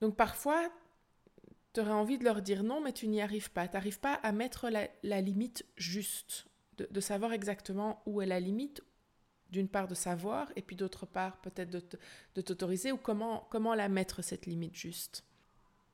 Donc, 0.00 0.16
parfois, 0.16 0.70
tu 1.72 1.80
aurais 1.80 1.92
envie 1.92 2.18
de 2.18 2.24
leur 2.24 2.42
dire 2.42 2.64
non, 2.64 2.80
mais 2.80 2.92
tu 2.92 3.06
n'y 3.06 3.22
arrives 3.22 3.52
pas. 3.52 3.68
Tu 3.68 3.74
n'arrives 3.74 4.00
pas 4.00 4.14
à 4.14 4.32
mettre 4.32 4.68
la, 5.02 5.20
limite 5.20 5.64
juste, 5.76 6.46
de, 6.78 7.00
savoir 7.00 7.32
exactement 7.32 8.02
où 8.04 8.20
est 8.20 8.26
la 8.26 8.40
limite, 8.40 8.82
d'une 9.52 9.68
part 9.68 9.86
de 9.86 9.94
savoir, 9.94 10.50
et 10.56 10.62
puis 10.62 10.74
d'autre 10.74 11.06
part 11.06 11.36
peut-être 11.42 11.70
de 11.70 12.40
t'autoriser, 12.40 12.90
ou 12.90 12.96
comment, 12.96 13.46
comment 13.50 13.74
la 13.74 13.88
mettre, 13.88 14.22
cette 14.22 14.46
limite 14.46 14.74
juste. 14.74 15.24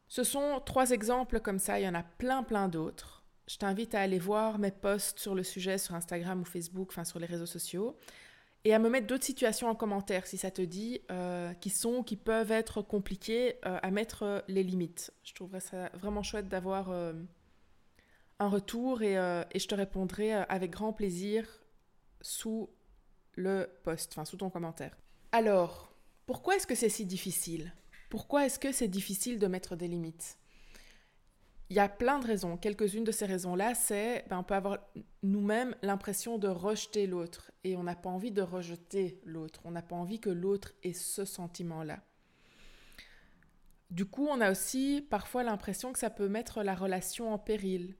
Ce 0.06 0.24
sont 0.24 0.62
trois 0.64 0.90
exemples 0.90 1.40
comme 1.40 1.58
ça, 1.58 1.78
il 1.78 1.84
y 1.84 1.88
en 1.88 1.94
a 1.94 2.02
plein, 2.02 2.42
plein 2.42 2.68
d'autres 2.68 3.18
je 3.48 3.56
t'invite 3.56 3.94
à 3.94 4.00
aller 4.00 4.18
voir 4.18 4.58
mes 4.58 4.70
posts 4.70 5.18
sur 5.18 5.34
le 5.34 5.42
sujet 5.42 5.78
sur 5.78 5.94
Instagram 5.94 6.42
ou 6.42 6.44
Facebook, 6.44 6.88
enfin 6.90 7.04
sur 7.04 7.18
les 7.18 7.26
réseaux 7.26 7.46
sociaux, 7.46 7.96
et 8.64 8.74
à 8.74 8.78
me 8.78 8.90
mettre 8.90 9.06
d'autres 9.06 9.24
situations 9.24 9.68
en 9.68 9.74
commentaire 9.74 10.26
si 10.26 10.36
ça 10.36 10.50
te 10.50 10.60
dit, 10.60 11.00
euh, 11.10 11.54
qui 11.54 11.70
sont, 11.70 12.02
qui 12.02 12.16
peuvent 12.16 12.52
être 12.52 12.82
compliquées, 12.82 13.56
euh, 13.64 13.78
à 13.82 13.90
mettre 13.90 14.22
euh, 14.24 14.40
les 14.48 14.62
limites. 14.62 15.12
Je 15.24 15.32
trouverais 15.32 15.60
ça 15.60 15.88
vraiment 15.94 16.22
chouette 16.22 16.48
d'avoir 16.48 16.90
un 18.40 18.48
retour 18.48 19.02
et, 19.02 19.14
et, 19.14 19.58
je 19.58 19.66
te 19.66 19.74
répondrai 19.74 20.32
avec 20.32 20.70
grand 20.70 20.92
plaisir 20.92 21.46
sous 22.20 22.68
le 23.38 23.70
post, 23.84 24.12
enfin 24.12 24.24
sous 24.24 24.36
ton 24.36 24.50
commentaire. 24.50 24.96
Alors, 25.32 25.94
pourquoi 26.26 26.56
est-ce 26.56 26.66
que 26.66 26.74
c'est 26.74 26.88
si 26.88 27.06
difficile? 27.06 27.72
Pourquoi 28.10 28.44
est-ce 28.44 28.58
que 28.58 28.72
c'est 28.72 28.88
difficile 28.88 29.38
de 29.38 29.46
mettre 29.46 29.76
des 29.76 29.88
limites? 29.88 30.38
Il 31.70 31.76
y 31.76 31.80
a 31.80 31.88
plein 31.88 32.18
de 32.18 32.26
raisons. 32.26 32.56
Quelques-unes 32.56 33.04
de 33.04 33.12
ces 33.12 33.26
raisons-là, 33.26 33.74
c'est 33.74 34.24
ben, 34.28 34.38
on 34.38 34.42
peut 34.42 34.54
avoir 34.54 34.78
nous-mêmes 35.22 35.76
l'impression 35.82 36.38
de 36.38 36.48
rejeter 36.48 37.06
l'autre 37.06 37.52
et 37.62 37.76
on 37.76 37.82
n'a 37.82 37.94
pas 37.94 38.08
envie 38.08 38.30
de 38.30 38.42
rejeter 38.42 39.20
l'autre. 39.24 39.60
On 39.64 39.70
n'a 39.70 39.82
pas 39.82 39.96
envie 39.96 40.18
que 40.18 40.30
l'autre 40.30 40.72
ait 40.82 40.94
ce 40.94 41.24
sentiment-là. 41.24 42.00
Du 43.90 44.06
coup, 44.06 44.26
on 44.26 44.40
a 44.40 44.50
aussi 44.50 45.06
parfois 45.08 45.44
l'impression 45.44 45.92
que 45.92 45.98
ça 45.98 46.10
peut 46.10 46.28
mettre 46.28 46.62
la 46.62 46.74
relation 46.74 47.32
en 47.32 47.38
péril. 47.38 47.94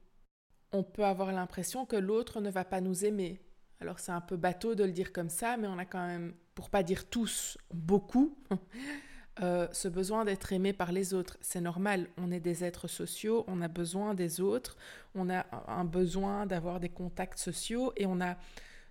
On 0.71 0.83
peut 0.83 1.05
avoir 1.05 1.31
l'impression 1.31 1.85
que 1.85 1.95
l'autre 1.95 2.41
ne 2.41 2.49
va 2.49 2.65
pas 2.65 2.81
nous 2.81 3.05
aimer. 3.05 3.39
Alors 3.81 3.99
c'est 3.99 4.11
un 4.11 4.21
peu 4.21 4.35
bateau 4.35 4.75
de 4.75 4.83
le 4.83 4.91
dire 4.91 5.13
comme 5.13 5.29
ça, 5.29 5.55
mais 5.57 5.67
on 5.67 5.77
a 5.77 5.85
quand 5.85 6.05
même, 6.05 6.33
pour 6.53 6.69
pas 6.69 6.83
dire 6.83 7.09
tous, 7.09 7.57
beaucoup, 7.73 8.37
euh, 9.41 9.67
ce 9.71 9.87
besoin 9.87 10.25
d'être 10.25 10.51
aimé 10.51 10.73
par 10.73 10.91
les 10.91 11.13
autres. 11.13 11.37
C'est 11.39 11.61
normal, 11.61 12.07
on 12.17 12.29
est 12.31 12.41
des 12.41 12.65
êtres 12.65 12.87
sociaux, 12.87 13.45
on 13.47 13.61
a 13.61 13.69
besoin 13.69 14.13
des 14.13 14.41
autres, 14.41 14.75
on 15.15 15.29
a 15.29 15.45
un 15.67 15.85
besoin 15.85 16.45
d'avoir 16.45 16.81
des 16.81 16.89
contacts 16.89 17.39
sociaux 17.39 17.93
et 17.95 18.05
on 18.05 18.19
a, 18.19 18.35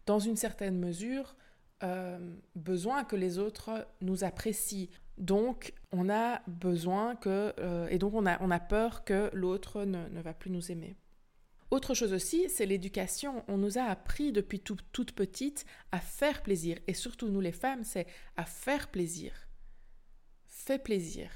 dans 0.06 0.18
une 0.18 0.36
certaine 0.36 0.78
mesure, 0.78 1.36
euh, 1.82 2.18
besoin 2.56 3.04
que 3.04 3.14
les 3.14 3.38
autres 3.38 3.86
nous 4.00 4.24
apprécient. 4.24 4.88
Donc, 5.18 5.74
on 5.92 6.08
a 6.08 6.40
besoin 6.46 7.14
que... 7.14 7.52
Euh, 7.58 7.88
et 7.88 7.98
donc, 7.98 8.14
on 8.14 8.24
a, 8.24 8.40
on 8.42 8.50
a 8.50 8.60
peur 8.60 9.04
que 9.04 9.30
l'autre 9.34 9.84
ne, 9.84 10.08
ne 10.08 10.20
va 10.22 10.32
plus 10.32 10.50
nous 10.50 10.72
aimer. 10.72 10.96
Autre 11.70 11.92
chose 11.94 12.12
aussi, 12.14 12.48
c'est 12.48 12.66
l'éducation. 12.66 13.44
On 13.46 13.58
nous 13.58 13.76
a 13.78 13.82
appris 13.82 14.32
depuis 14.32 14.60
toute 14.60 15.12
petite 15.12 15.66
à 15.92 16.00
faire 16.00 16.42
plaisir. 16.42 16.78
Et 16.86 16.94
surtout, 16.94 17.28
nous 17.28 17.40
les 17.40 17.52
femmes, 17.52 17.84
c'est 17.84 18.06
à 18.36 18.44
faire 18.44 18.88
plaisir. 18.88 19.32
Fais 20.46 20.78
plaisir. 20.78 21.30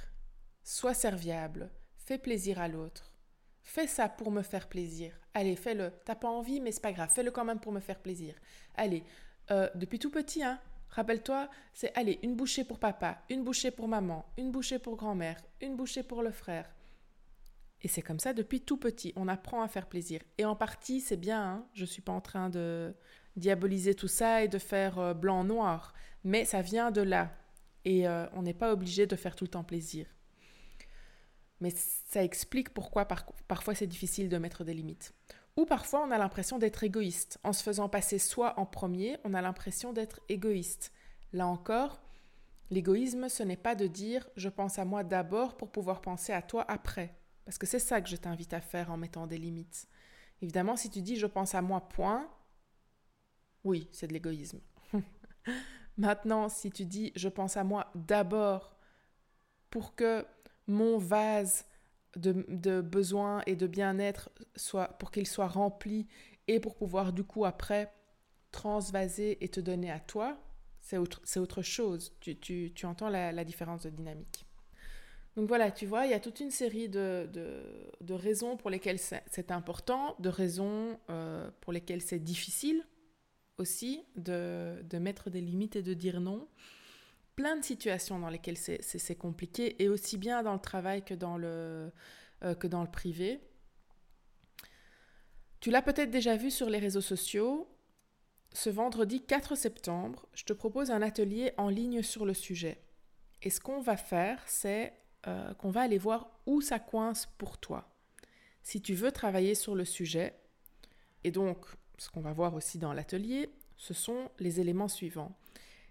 Sois 0.62 0.94
serviable. 0.94 1.70
Fais 1.96 2.18
plaisir 2.18 2.60
à 2.60 2.68
l'autre. 2.68 3.14
Fais 3.62 3.86
ça 3.86 4.08
pour 4.08 4.30
me 4.30 4.42
faire 4.42 4.68
plaisir. 4.68 5.12
Allez, 5.34 5.54
fais-le. 5.54 5.92
T'as 6.04 6.14
pas 6.14 6.28
envie, 6.28 6.60
mais 6.60 6.72
c'est 6.72 6.80
pas 6.80 6.92
grave. 6.92 7.10
Fais-le 7.14 7.30
quand 7.30 7.44
même 7.44 7.60
pour 7.60 7.72
me 7.72 7.80
faire 7.80 8.00
plaisir. 8.00 8.34
Allez, 8.74 9.04
euh, 9.50 9.68
depuis 9.74 9.98
tout 9.98 10.10
petit, 10.10 10.42
hein. 10.42 10.58
Rappelle-toi, 10.88 11.48
c'est 11.72 11.96
allez, 11.96 12.18
une 12.22 12.36
bouchée 12.36 12.64
pour 12.64 12.78
papa, 12.78 13.22
une 13.30 13.44
bouchée 13.44 13.70
pour 13.70 13.88
maman, 13.88 14.26
une 14.36 14.50
bouchée 14.50 14.78
pour 14.78 14.96
grand-mère, 14.96 15.40
une 15.62 15.74
bouchée 15.74 16.02
pour 16.02 16.22
le 16.22 16.30
frère. 16.30 16.68
Et 17.82 17.88
c'est 17.88 18.02
comme 18.02 18.20
ça 18.20 18.32
depuis 18.32 18.60
tout 18.60 18.76
petit. 18.76 19.12
On 19.16 19.28
apprend 19.28 19.62
à 19.62 19.68
faire 19.68 19.88
plaisir. 19.88 20.20
Et 20.38 20.44
en 20.44 20.54
partie, 20.54 21.00
c'est 21.00 21.16
bien. 21.16 21.42
Hein. 21.42 21.66
Je 21.74 21.82
ne 21.82 21.86
suis 21.86 22.02
pas 22.02 22.12
en 22.12 22.20
train 22.20 22.48
de 22.48 22.94
diaboliser 23.36 23.94
tout 23.94 24.08
ça 24.08 24.42
et 24.42 24.48
de 24.48 24.58
faire 24.58 24.98
euh, 24.98 25.14
blanc-noir. 25.14 25.94
Mais 26.24 26.44
ça 26.44 26.62
vient 26.62 26.90
de 26.90 27.02
là. 27.02 27.32
Et 27.84 28.06
euh, 28.06 28.26
on 28.34 28.42
n'est 28.42 28.54
pas 28.54 28.72
obligé 28.72 29.06
de 29.06 29.16
faire 29.16 29.34
tout 29.34 29.44
le 29.44 29.50
temps 29.50 29.64
plaisir. 29.64 30.06
Mais 31.60 31.70
ça 31.70 32.22
explique 32.22 32.74
pourquoi 32.74 33.06
parfois 33.06 33.74
c'est 33.74 33.86
difficile 33.86 34.28
de 34.28 34.38
mettre 34.38 34.64
des 34.64 34.74
limites. 34.74 35.14
Ou 35.56 35.64
parfois 35.64 36.04
on 36.06 36.10
a 36.10 36.18
l'impression 36.18 36.58
d'être 36.58 36.82
égoïste. 36.82 37.38
En 37.44 37.52
se 37.52 37.62
faisant 37.62 37.88
passer 37.88 38.18
soi 38.18 38.58
en 38.58 38.66
premier, 38.66 39.18
on 39.24 39.34
a 39.34 39.42
l'impression 39.42 39.92
d'être 39.92 40.20
égoïste. 40.28 40.92
Là 41.32 41.46
encore, 41.46 42.02
l'égoïsme, 42.70 43.28
ce 43.28 43.42
n'est 43.42 43.56
pas 43.56 43.76
de 43.76 43.86
dire 43.86 44.28
je 44.36 44.48
pense 44.48 44.78
à 44.78 44.84
moi 44.84 45.04
d'abord 45.04 45.56
pour 45.56 45.70
pouvoir 45.70 46.00
penser 46.00 46.32
à 46.32 46.42
toi 46.42 46.64
après. 46.68 47.14
Parce 47.44 47.58
que 47.58 47.66
c'est 47.66 47.78
ça 47.78 48.00
que 48.00 48.08
je 48.08 48.16
t'invite 48.16 48.52
à 48.52 48.60
faire 48.60 48.90
en 48.90 48.96
mettant 48.96 49.26
des 49.26 49.38
limites. 49.38 49.88
Évidemment, 50.40 50.76
si 50.76 50.90
tu 50.90 51.02
dis 51.02 51.16
je 51.16 51.26
pense 51.26 51.54
à 51.54 51.62
moi, 51.62 51.88
point, 51.88 52.28
oui, 53.64 53.88
c'est 53.92 54.06
de 54.06 54.12
l'égoïsme. 54.12 54.60
Maintenant, 55.96 56.48
si 56.48 56.70
tu 56.70 56.84
dis 56.84 57.12
je 57.14 57.28
pense 57.28 57.56
à 57.56 57.64
moi 57.64 57.90
d'abord 57.94 58.76
pour 59.70 59.94
que 59.94 60.24
mon 60.66 60.98
vase 60.98 61.64
de, 62.16 62.80
besoins 62.80 63.42
et 63.46 63.56
de 63.56 63.66
bien-être 63.66 64.30
soit 64.54 64.88
pour 64.98 65.10
qu'il 65.10 65.26
soit 65.26 65.48
rempli 65.48 66.06
et 66.46 66.60
pour 66.60 66.76
pouvoir 66.76 67.12
du 67.12 67.24
coup 67.24 67.44
après 67.44 67.92
transvaser 68.50 69.42
et 69.42 69.48
te 69.48 69.60
donner 69.60 69.90
à 69.90 69.98
toi, 69.98 70.38
c'est 70.80 70.98
autre, 70.98 71.62
chose. 71.62 72.12
Tu, 72.20 72.72
entends 72.84 73.08
la, 73.08 73.44
différence 73.44 73.82
de 73.82 73.90
dynamique. 73.90 74.44
Donc 75.36 75.48
voilà, 75.48 75.70
tu 75.70 75.86
vois, 75.86 76.04
il 76.04 76.10
y 76.10 76.14
a 76.14 76.20
toute 76.20 76.40
une 76.40 76.50
série 76.50 76.88
de, 76.88 77.28
de, 77.32 77.62
de 78.00 78.14
raisons 78.14 78.56
pour 78.56 78.68
lesquelles 78.68 78.98
c'est 78.98 79.50
important, 79.50 80.14
de 80.18 80.28
raisons 80.28 80.98
euh, 81.08 81.50
pour 81.60 81.72
lesquelles 81.72 82.02
c'est 82.02 82.18
difficile 82.18 82.86
aussi 83.58 84.04
de, 84.16 84.82
de, 84.82 84.98
mettre 84.98 85.30
des 85.30 85.40
limites 85.40 85.76
et 85.76 85.82
de 85.82 85.94
dire 85.94 86.20
non. 86.20 86.48
Plein 87.34 87.56
de 87.56 87.64
situations 87.64 88.18
dans 88.18 88.28
lesquelles 88.28 88.58
c'est 88.58 89.14
compliqué, 89.14 89.82
et 89.82 89.88
aussi 89.88 90.18
bien 90.18 90.42
dans 90.42 90.52
le 90.52 90.60
travail 90.60 91.02
que 91.02 91.14
dans 91.14 91.38
le, 91.38 91.90
euh, 92.44 92.54
que 92.54 92.66
dans 92.66 92.82
le 92.82 92.90
privé. 92.90 93.40
Tu 95.60 95.70
l'as 95.70 95.80
peut-être 95.80 96.10
déjà 96.10 96.36
vu 96.36 96.50
sur 96.50 96.68
les 96.68 96.78
réseaux 96.78 97.00
sociaux. 97.00 97.68
Ce 98.52 98.68
vendredi 98.68 99.24
4 99.24 99.54
septembre, 99.54 100.26
je 100.34 100.44
te 100.44 100.52
propose 100.52 100.90
un 100.90 101.00
atelier 101.00 101.52
en 101.56 101.70
ligne 101.70 102.02
sur 102.02 102.26
le 102.26 102.34
sujet. 102.34 102.82
Et 103.40 103.48
ce 103.48 103.60
qu'on 103.60 103.80
va 103.80 103.96
faire, 103.96 104.42
c'est 104.46 104.92
euh, 105.26 105.54
qu'on 105.54 105.70
va 105.70 105.82
aller 105.82 105.98
voir 105.98 106.30
où 106.46 106.60
ça 106.60 106.78
coince 106.78 107.26
pour 107.38 107.58
toi. 107.58 107.88
Si 108.62 108.80
tu 108.80 108.94
veux 108.94 109.12
travailler 109.12 109.54
sur 109.54 109.74
le 109.74 109.84
sujet, 109.84 110.34
et 111.24 111.30
donc 111.30 111.64
ce 111.98 112.10
qu'on 112.10 112.20
va 112.20 112.32
voir 112.32 112.54
aussi 112.54 112.78
dans 112.78 112.92
l'atelier, 112.92 113.50
ce 113.76 113.94
sont 113.94 114.30
les 114.38 114.60
éléments 114.60 114.88
suivants. 114.88 115.36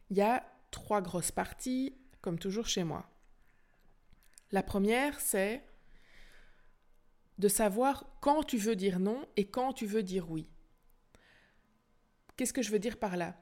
Il 0.09 0.17
y 0.17 0.21
a 0.21 0.45
trois 0.71 1.01
grosses 1.01 1.31
parties, 1.31 1.95
comme 2.21 2.39
toujours 2.39 2.67
chez 2.67 2.83
moi. 2.83 3.09
La 4.51 4.63
première, 4.63 5.19
c'est 5.19 5.63
de 7.37 7.47
savoir 7.47 8.05
quand 8.21 8.43
tu 8.43 8.57
veux 8.57 8.75
dire 8.75 8.99
non 8.99 9.25
et 9.37 9.47
quand 9.47 9.73
tu 9.73 9.85
veux 9.85 10.03
dire 10.03 10.29
oui. 10.29 10.49
Qu'est-ce 12.35 12.53
que 12.53 12.61
je 12.61 12.71
veux 12.71 12.79
dire 12.79 12.97
par 12.97 13.17
là? 13.17 13.35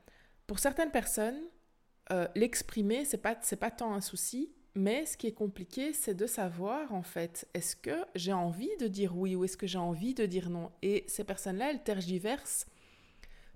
Pour 0.48 0.60
certaines 0.60 0.91
personnes, 0.91 1.41
euh, 2.12 2.27
l'exprimer, 2.36 3.05
c'est 3.05 3.17
pas, 3.17 3.36
pas 3.36 3.72
tant 3.72 3.93
un 3.93 4.01
souci, 4.01 4.53
mais 4.75 5.05
ce 5.05 5.17
qui 5.17 5.27
est 5.27 5.33
compliqué, 5.33 5.93
c'est 5.93 6.13
de 6.13 6.27
savoir 6.27 6.93
en 6.93 7.03
fait, 7.03 7.47
est-ce 7.53 7.75
que 7.75 8.05
j'ai 8.15 8.33
envie 8.33 8.75
de 8.79 8.88
dire 8.88 9.17
oui 9.17 9.35
ou 9.35 9.43
est-ce 9.43 9.57
que 9.57 9.67
j'ai 9.67 9.77
envie 9.77 10.13
de 10.13 10.25
dire 10.25 10.49
non? 10.49 10.71
Et 10.81 11.05
ces 11.07 11.23
personnes-là, 11.23 11.71
elles 11.71 11.83
tergiversent 11.83 12.67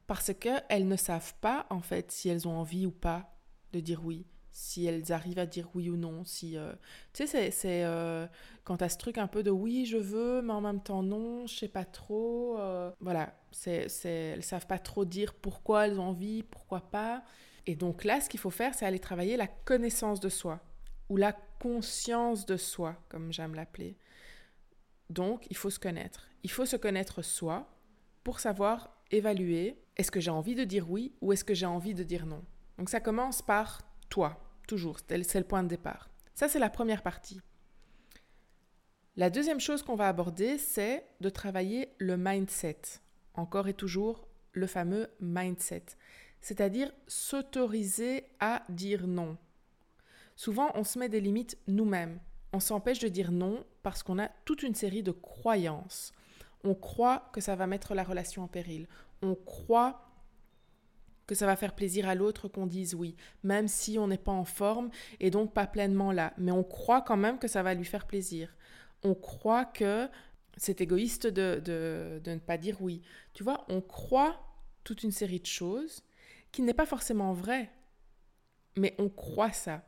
parce 0.08 0.34
qu'elles 0.34 0.88
ne 0.88 0.96
savent 0.96 1.34
pas 1.40 1.66
en 1.70 1.82
fait 1.82 2.12
si 2.12 2.30
elles 2.30 2.48
ont 2.48 2.58
envie 2.58 2.86
ou 2.86 2.92
pas 2.92 3.36
de 3.74 3.80
dire 3.80 4.04
oui, 4.04 4.26
si 4.52 4.86
elles 4.86 5.12
arrivent 5.12 5.40
à 5.40 5.46
dire 5.46 5.70
oui 5.76 5.90
ou 5.90 5.98
non. 5.98 6.26
Si, 6.26 6.58
euh, 6.58 6.74
Tu 7.14 7.28
sais, 7.28 7.52
c'est 7.52 7.84
euh, 7.84 8.28
quand 8.64 8.88
ce 8.88 8.98
truc 8.98 9.18
un 9.18 9.28
peu 9.28 9.44
de 9.44 9.52
oui, 9.52 9.86
je 9.86 9.98
veux, 9.98 10.42
mais 10.42 10.54
en 10.54 10.62
même 10.62 10.82
temps 10.82 11.04
non, 11.04 11.48
je 11.48 11.56
sais 11.56 11.68
pas 11.68 11.86
trop. 11.86 12.58
Euh, 12.60 12.92
voilà, 13.02 13.34
c'est, 13.52 13.88
elles 14.04 14.44
savent 14.44 14.68
pas 14.68 14.80
trop 14.80 15.06
dire 15.06 15.34
pourquoi 15.34 15.88
elles 15.88 16.00
ont 16.00 16.10
envie, 16.10 16.44
pourquoi 16.44 16.82
pas. 16.82 17.24
Et 17.66 17.76
donc 17.76 18.04
là, 18.04 18.20
ce 18.20 18.30
qu'il 18.30 18.40
faut 18.40 18.50
faire, 18.50 18.74
c'est 18.76 18.86
aller 18.86 19.00
travailler 19.00 19.38
la 19.38 19.48
connaissance 19.48 20.20
de 20.20 20.30
soi 20.30 20.62
ou 21.14 21.16
la 21.16 21.32
conscience 21.32 22.48
de 22.48 22.58
soi, 22.58 22.96
comme 23.08 23.32
j'aime 23.32 23.54
l'appeler. 23.54 23.96
Donc, 25.12 25.46
il 25.52 25.56
faut 25.56 25.70
se 25.70 25.78
connaître. 25.78 26.28
Il 26.42 26.50
faut 26.50 26.66
se 26.66 26.76
connaître 26.76 27.22
soi 27.22 27.70
pour 28.24 28.40
savoir 28.40 28.98
évaluer 29.12 29.78
est-ce 29.96 30.10
que 30.10 30.20
j'ai 30.20 30.32
envie 30.32 30.56
de 30.56 30.64
dire 30.64 30.90
oui 30.90 31.14
ou 31.22 31.32
est-ce 31.32 31.44
que 31.44 31.54
j'ai 31.54 31.68
envie 31.68 31.94
de 31.94 32.02
dire 32.02 32.26
non. 32.26 32.44
Donc 32.80 32.90
ça 32.90 33.00
commence 33.00 33.44
par 33.44 33.84
toi, 34.10 34.40
toujours, 34.68 35.02
c'est 35.08 35.36
le 35.36 35.44
point 35.44 35.62
de 35.62 35.68
départ. 35.68 36.10
Ça, 36.34 36.50
c'est 36.50 36.58
la 36.58 36.72
première 36.72 37.04
partie. 37.04 37.40
La 39.16 39.30
deuxième 39.30 39.60
chose 39.60 39.84
qu'on 39.84 39.96
va 39.96 40.08
aborder, 40.08 40.58
c'est 40.58 41.06
de 41.22 41.30
travailler 41.30 41.90
le 42.00 42.18
mindset. 42.18 42.82
Encore 43.36 43.68
et 43.68 43.76
toujours, 43.76 44.28
le 44.52 44.66
fameux 44.66 45.12
mindset. 45.20 45.86
C'est-à-dire 46.42 46.92
s'autoriser 47.06 48.26
à 48.40 48.64
dire 48.70 49.06
non. 49.06 49.38
Souvent, 50.36 50.72
on 50.76 50.84
se 50.84 51.00
met 51.00 51.10
des 51.10 51.22
limites 51.22 51.58
nous-mêmes. 51.68 52.20
On 52.54 52.60
s'empêche 52.60 53.00
de 53.00 53.08
dire 53.08 53.32
non 53.32 53.66
parce 53.82 54.04
qu'on 54.04 54.20
a 54.20 54.30
toute 54.46 54.64
une 54.64 54.76
série 54.76 55.04
de 55.04 55.12
croyances. 55.12 56.14
On 56.64 56.76
croit 56.76 57.30
que 57.34 57.42
ça 57.42 57.56
va 57.56 57.68
mettre 57.68 57.94
la 57.94 58.04
relation 58.04 58.44
en 58.44 58.48
péril. 58.48 58.88
On 59.22 59.36
croit 59.36 60.10
que 61.28 61.36
ça 61.36 61.46
va 61.46 61.56
faire 61.56 61.76
plaisir 61.76 62.08
à 62.08 62.16
l'autre 62.16 62.48
qu'on 62.48 62.68
dise 62.68 62.96
oui, 62.96 63.16
même 63.44 63.68
si 63.68 63.98
on 63.98 64.08
n'est 64.08 64.18
pas 64.18 64.32
en 64.32 64.44
forme 64.44 64.90
et 65.20 65.30
donc 65.30 65.54
pas 65.54 65.68
pleinement 65.68 66.12
là. 66.12 66.34
Mais 66.38 66.52
on 66.52 66.64
croit 66.64 67.02
quand 67.02 67.18
même 67.18 67.40
que 67.40 67.48
ça 67.48 67.64
va 67.64 67.74
lui 67.74 67.86
faire 67.86 68.08
plaisir. 68.08 68.56
On 69.04 69.16
croit 69.16 69.66
que 69.66 70.10
c'est 70.58 70.82
égoïste 70.82 71.28
de, 71.28 71.62
de, 71.64 72.30
ne 72.30 72.40
pas 72.40 72.58
dire 72.58 72.82
oui. 72.82 73.02
Tu 73.34 73.44
vois, 73.44 73.66
on 73.70 73.82
croit 73.82 74.40
toute 74.84 75.04
une 75.04 75.12
série 75.12 75.40
de 75.40 75.46
choses 75.46 76.04
qui 76.52 76.62
n'est 76.62 76.74
pas 76.74 76.86
forcément 76.86 77.34
vrai, 77.34 77.72
mais 78.78 78.96
on 79.00 79.10
croit 79.10 79.52
ça. 79.52 79.84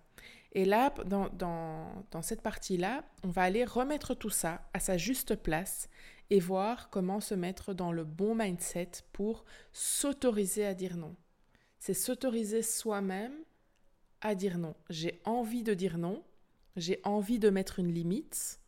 Et 0.56 0.66
là, 0.66 0.92
dans, 1.06 2.22
cette 2.24 2.42
partie-là, 2.42 3.04
on 3.24 3.28
va 3.28 3.44
aller 3.44 3.66
remettre 3.66 4.16
tout 4.16 4.32
ça 4.32 4.68
à 4.74 4.80
sa 4.80 4.98
juste 4.98 5.36
place 5.36 5.90
et 6.32 6.40
voir 6.40 6.90
comment 6.90 7.20
se 7.20 7.36
mettre 7.36 7.74
dans 7.74 7.92
le 7.92 8.04
bon 8.04 8.34
mindset 8.34 8.90
pour 9.14 9.46
s'autoriser 9.72 10.66
à 10.66 10.74
dire 10.74 10.98
non 10.98 11.16
c'est 11.86 11.94
s'autoriser 11.94 12.64
soi-même 12.64 13.36
à 14.22 14.34
dire 14.34 14.58
non. 14.58 14.76
J'ai 14.90 15.22
envie 15.24 15.62
de 15.62 15.76
dire 15.76 16.00
non, 16.00 16.24
j'ai 16.76 17.00
envie 17.04 17.38
de 17.38 17.52
mettre 17.52 17.78
une 17.78 17.94
limite. 17.94 18.60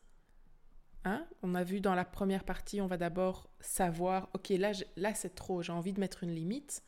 Hein? 1.04 1.26
On 1.42 1.56
a 1.56 1.64
vu 1.64 1.82
dans 1.82 1.96
la 1.96 2.06
première 2.06 2.44
partie, 2.44 2.80
on 2.80 2.86
va 2.86 2.98
d'abord 2.98 3.50
savoir, 3.60 4.30
ok, 4.36 4.50
là, 4.50 4.72
là 4.98 5.16
c'est 5.16 5.34
trop, 5.34 5.64
j'ai 5.64 5.72
envie 5.72 5.94
de 5.94 6.00
mettre 6.00 6.24
une 6.24 6.36
limite, 6.36 6.84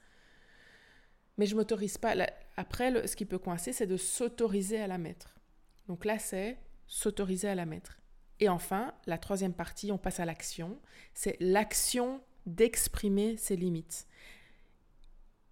mais 1.40 1.48
je 1.48 1.56
m'autorise 1.56 1.98
pas. 1.98 2.16
après, 2.58 3.08
ce 3.08 3.16
qui 3.16 3.26
peut 3.26 3.40
coincer, 3.40 3.74
c'est 3.74 3.88
de 3.88 3.98
s'autoriser 3.98 4.80
à 4.80 4.88
la 4.88 4.98
mettre. 4.98 5.40
Donc 5.88 6.06
là, 6.06 6.20
c'est 6.20 6.58
s'autoriser 6.86 7.48
à 7.48 7.56
la 7.56 7.66
mettre. 7.66 8.00
Et 8.40 8.50
enfin, 8.50 8.94
la 9.08 9.18
troisième 9.18 9.54
partie, 9.54 9.92
on 9.92 9.98
passe 9.98 10.20
à 10.20 10.26
l'action. 10.26 10.80
C'est 11.14 11.38
l'action 11.40 12.22
d'exprimer 12.46 13.38
ses 13.38 13.56
limites 13.56 14.08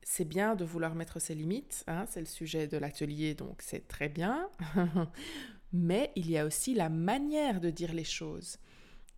c'est 0.09 0.23
bien 0.23 0.55
de 0.55 0.63
vouloir 0.63 0.95
mettre 0.95 1.19
ses 1.19 1.35
limites, 1.35 1.83
hein, 1.85 2.05
c'est 2.07 2.21
le 2.21 2.25
sujet 2.25 2.65
de 2.65 2.77
l'atelier, 2.77 3.33
donc 3.33 3.61
c'est 3.61 3.89
très 3.89 4.07
bien. 4.07 4.49
Mais 5.73 6.13
il 6.15 6.31
y 6.31 6.37
a 6.37 6.45
aussi 6.45 6.73
la 6.73 6.87
manière 6.87 7.59
de 7.59 7.69
dire 7.69 7.93
les 7.93 8.05
choses. 8.05 8.57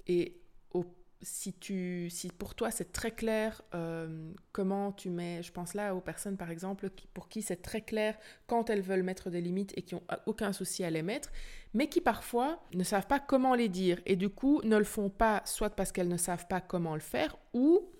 Et 0.07 0.41
si, 1.21 1.53
tu, 1.53 2.09
si 2.09 2.29
pour 2.29 2.55
toi 2.55 2.71
c'est 2.71 2.91
très 2.91 3.11
clair 3.11 3.61
euh, 3.73 4.31
comment 4.51 4.91
tu 4.91 5.09
mets, 5.09 5.43
je 5.43 5.51
pense 5.51 5.73
là 5.73 5.93
aux 5.93 6.01
personnes 6.01 6.37
par 6.37 6.49
exemple 6.49 6.89
pour 7.13 7.27
qui 7.27 7.41
c'est 7.41 7.61
très 7.61 7.81
clair 7.81 8.17
quand 8.47 8.69
elles 8.69 8.81
veulent 8.81 9.03
mettre 9.03 9.29
des 9.29 9.41
limites 9.41 9.73
et 9.77 9.81
qui 9.81 9.95
n'ont 9.95 10.03
aucun 10.25 10.53
souci 10.53 10.83
à 10.83 10.89
les 10.89 11.01
mettre, 11.01 11.31
mais 11.73 11.89
qui 11.89 12.01
parfois 12.01 12.63
ne 12.73 12.83
savent 12.83 13.07
pas 13.07 13.19
comment 13.19 13.53
les 13.53 13.69
dire 13.69 13.99
et 14.05 14.15
du 14.15 14.29
coup 14.29 14.61
ne 14.63 14.77
le 14.77 14.83
font 14.85 15.09
pas 15.09 15.41
soit 15.45 15.71
parce 15.71 15.91
qu'elles 15.91 16.07
ne 16.07 16.17
savent 16.17 16.47
pas 16.47 16.61
comment 16.61 16.93
le 16.93 17.01
faire 17.01 17.37
ou 17.53 17.91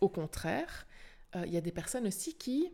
au 0.00 0.08
contraire 0.08 0.86
euh, 1.34 1.44
il 1.46 1.52
y 1.52 1.56
a 1.56 1.62
des 1.62 1.72
personnes 1.72 2.06
aussi 2.06 2.36
qui 2.36 2.72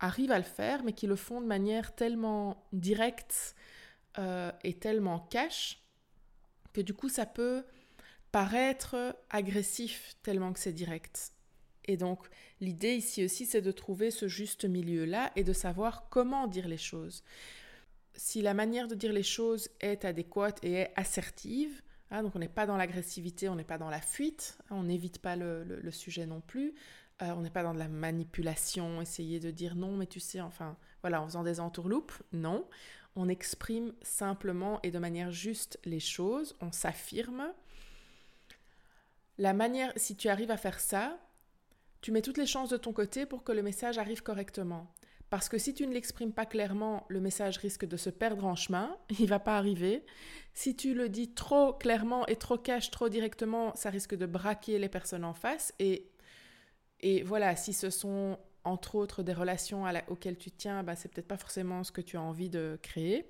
arrivent 0.00 0.32
à 0.32 0.38
le 0.38 0.44
faire, 0.44 0.82
mais 0.82 0.92
qui 0.92 1.06
le 1.06 1.16
font 1.16 1.40
de 1.40 1.46
manière 1.46 1.94
tellement 1.94 2.66
directe 2.72 3.54
euh, 4.18 4.50
et 4.64 4.74
tellement 4.74 5.20
cash 5.30 5.84
que 6.72 6.80
du 6.80 6.94
coup 6.94 7.08
ça 7.08 7.26
peut 7.26 7.64
paraître 8.32 9.16
agressif 9.30 10.16
tellement 10.22 10.52
que 10.52 10.60
c'est 10.60 10.72
direct. 10.72 11.32
Et 11.84 11.96
donc 11.96 12.28
l'idée 12.60 12.94
ici 12.94 13.24
aussi 13.24 13.46
c'est 13.46 13.62
de 13.62 13.72
trouver 13.72 14.10
ce 14.10 14.28
juste 14.28 14.64
milieu-là 14.64 15.32
et 15.36 15.44
de 15.44 15.52
savoir 15.52 16.08
comment 16.08 16.46
dire 16.46 16.68
les 16.68 16.76
choses. 16.76 17.24
Si 18.14 18.42
la 18.42 18.54
manière 18.54 18.88
de 18.88 18.94
dire 18.94 19.12
les 19.12 19.22
choses 19.22 19.70
est 19.80 20.04
adéquate 20.04 20.58
et 20.62 20.72
est 20.72 20.92
assertive, 20.96 21.82
hein, 22.10 22.22
donc 22.22 22.36
on 22.36 22.38
n'est 22.38 22.48
pas 22.48 22.66
dans 22.66 22.76
l'agressivité, 22.76 23.48
on 23.48 23.54
n'est 23.54 23.64
pas 23.64 23.78
dans 23.78 23.90
la 23.90 24.00
fuite, 24.00 24.58
hein, 24.64 24.76
on 24.76 24.84
n'évite 24.84 25.18
pas 25.18 25.36
le, 25.36 25.90
sujet 25.90 26.26
non 26.26 26.40
plus, 26.40 26.74
euh, 27.22 27.32
on 27.36 27.40
n'est 27.40 27.50
pas 27.50 27.62
dans 27.62 27.74
de 27.74 27.78
la 27.78 27.88
manipulation, 27.88 29.00
essayer 29.00 29.40
de 29.40 29.50
dire 29.50 29.74
non, 29.74 29.96
mais 29.96 30.06
tu 30.06 30.20
sais, 30.20 30.40
enfin, 30.40 30.76
voilà, 31.02 31.22
en 31.22 31.26
faisant 31.26 31.44
des 31.44 31.60
entourloupes, 31.60 32.12
non. 32.32 32.66
On 33.16 33.28
exprime 33.28 33.92
simplement 34.02 34.80
et 34.82 34.90
de 34.90 34.98
manière 34.98 35.32
juste 35.32 35.80
les 35.84 36.00
choses, 36.00 36.56
on 36.60 36.72
s'affirme. 36.72 37.52
La 39.40 39.54
manière, 39.54 39.90
si 39.96 40.16
tu 40.16 40.28
arrives 40.28 40.50
à 40.50 40.58
faire 40.58 40.78
ça, 40.80 41.18
tu 42.02 42.12
mets 42.12 42.20
toutes 42.20 42.36
les 42.36 42.44
chances 42.44 42.68
de 42.68 42.76
ton 42.76 42.92
côté 42.92 43.24
pour 43.24 43.42
que 43.42 43.52
le 43.52 43.62
message 43.62 43.96
arrive 43.96 44.22
correctement. 44.22 44.92
Parce 45.30 45.48
que 45.48 45.56
si 45.56 45.72
tu 45.72 45.86
ne 45.86 45.94
l'exprimes 45.94 46.34
pas 46.34 46.44
clairement, 46.44 47.06
le 47.08 47.20
message 47.20 47.56
risque 47.56 47.86
de 47.86 47.96
se 47.96 48.10
perdre 48.10 48.44
en 48.44 48.54
chemin, 48.54 48.94
il 49.18 49.26
va 49.26 49.38
pas 49.38 49.56
arriver. 49.56 50.04
Si 50.52 50.76
tu 50.76 50.92
le 50.92 51.08
dis 51.08 51.32
trop 51.32 51.72
clairement 51.72 52.26
et 52.26 52.36
trop 52.36 52.58
cash, 52.58 52.90
trop 52.90 53.08
directement, 53.08 53.74
ça 53.76 53.88
risque 53.88 54.14
de 54.14 54.26
braquer 54.26 54.78
les 54.78 54.90
personnes 54.90 55.24
en 55.24 55.32
face 55.34 55.72
et 55.78 56.10
et 57.02 57.22
voilà, 57.22 57.56
si 57.56 57.72
ce 57.72 57.88
sont 57.88 58.38
entre 58.62 58.94
autres 58.94 59.22
des 59.22 59.32
relations 59.32 59.86
auxquelles 60.08 60.36
tu 60.36 60.50
tiens, 60.50 60.82
bah, 60.82 60.96
c'est 60.96 61.08
peut-être 61.08 61.28
pas 61.28 61.38
forcément 61.38 61.82
ce 61.82 61.92
que 61.92 62.02
tu 62.02 62.18
as 62.18 62.20
envie 62.20 62.50
de 62.50 62.78
créer. 62.82 63.24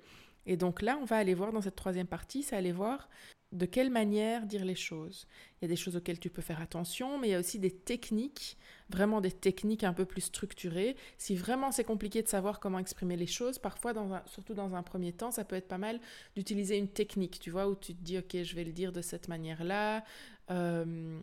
Et 0.45 0.57
donc 0.57 0.81
là, 0.81 0.99
on 1.01 1.05
va 1.05 1.15
aller 1.15 1.33
voir 1.33 1.53
dans 1.53 1.61
cette 1.61 1.77
troisième 1.77 2.05
partie, 2.05 2.43
c'est 2.43 2.57
aller 2.57 2.73
voir 2.73 3.07
de 3.51 3.65
quelle 3.65 3.89
manière 3.89 4.45
dire 4.45 4.63
les 4.63 4.75
choses. 4.75 5.27
Il 5.61 5.65
y 5.65 5.65
a 5.65 5.67
des 5.67 5.75
choses 5.75 5.95
auxquelles 5.95 6.19
tu 6.19 6.29
peux 6.29 6.41
faire 6.41 6.61
attention, 6.61 7.19
mais 7.19 7.27
il 7.27 7.31
y 7.31 7.35
a 7.35 7.39
aussi 7.39 7.59
des 7.59 7.71
techniques, 7.71 8.57
vraiment 8.89 9.21
des 9.21 9.31
techniques 9.31 9.83
un 9.83 9.93
peu 9.93 10.05
plus 10.05 10.21
structurées. 10.21 10.95
Si 11.17 11.35
vraiment 11.35 11.71
c'est 11.71 11.83
compliqué 11.83 12.21
de 12.23 12.27
savoir 12.27 12.59
comment 12.59 12.79
exprimer 12.79 13.17
les 13.17 13.27
choses, 13.27 13.59
parfois, 13.59 13.93
surtout 14.25 14.53
dans 14.53 14.73
un 14.75 14.83
premier 14.83 15.11
temps, 15.11 15.31
ça 15.31 15.43
peut 15.43 15.57
être 15.57 15.67
pas 15.67 15.77
mal 15.77 15.99
d'utiliser 16.35 16.77
une 16.77 16.87
technique, 16.87 17.39
tu 17.39 17.51
vois, 17.51 17.67
où 17.67 17.75
tu 17.75 17.93
te 17.93 18.01
dis, 18.01 18.17
ok, 18.17 18.43
je 18.43 18.55
vais 18.55 18.63
le 18.63 18.71
dire 18.71 18.91
de 18.91 19.01
cette 19.01 19.27
manière-là. 19.27 20.03
Euh, 20.49 21.19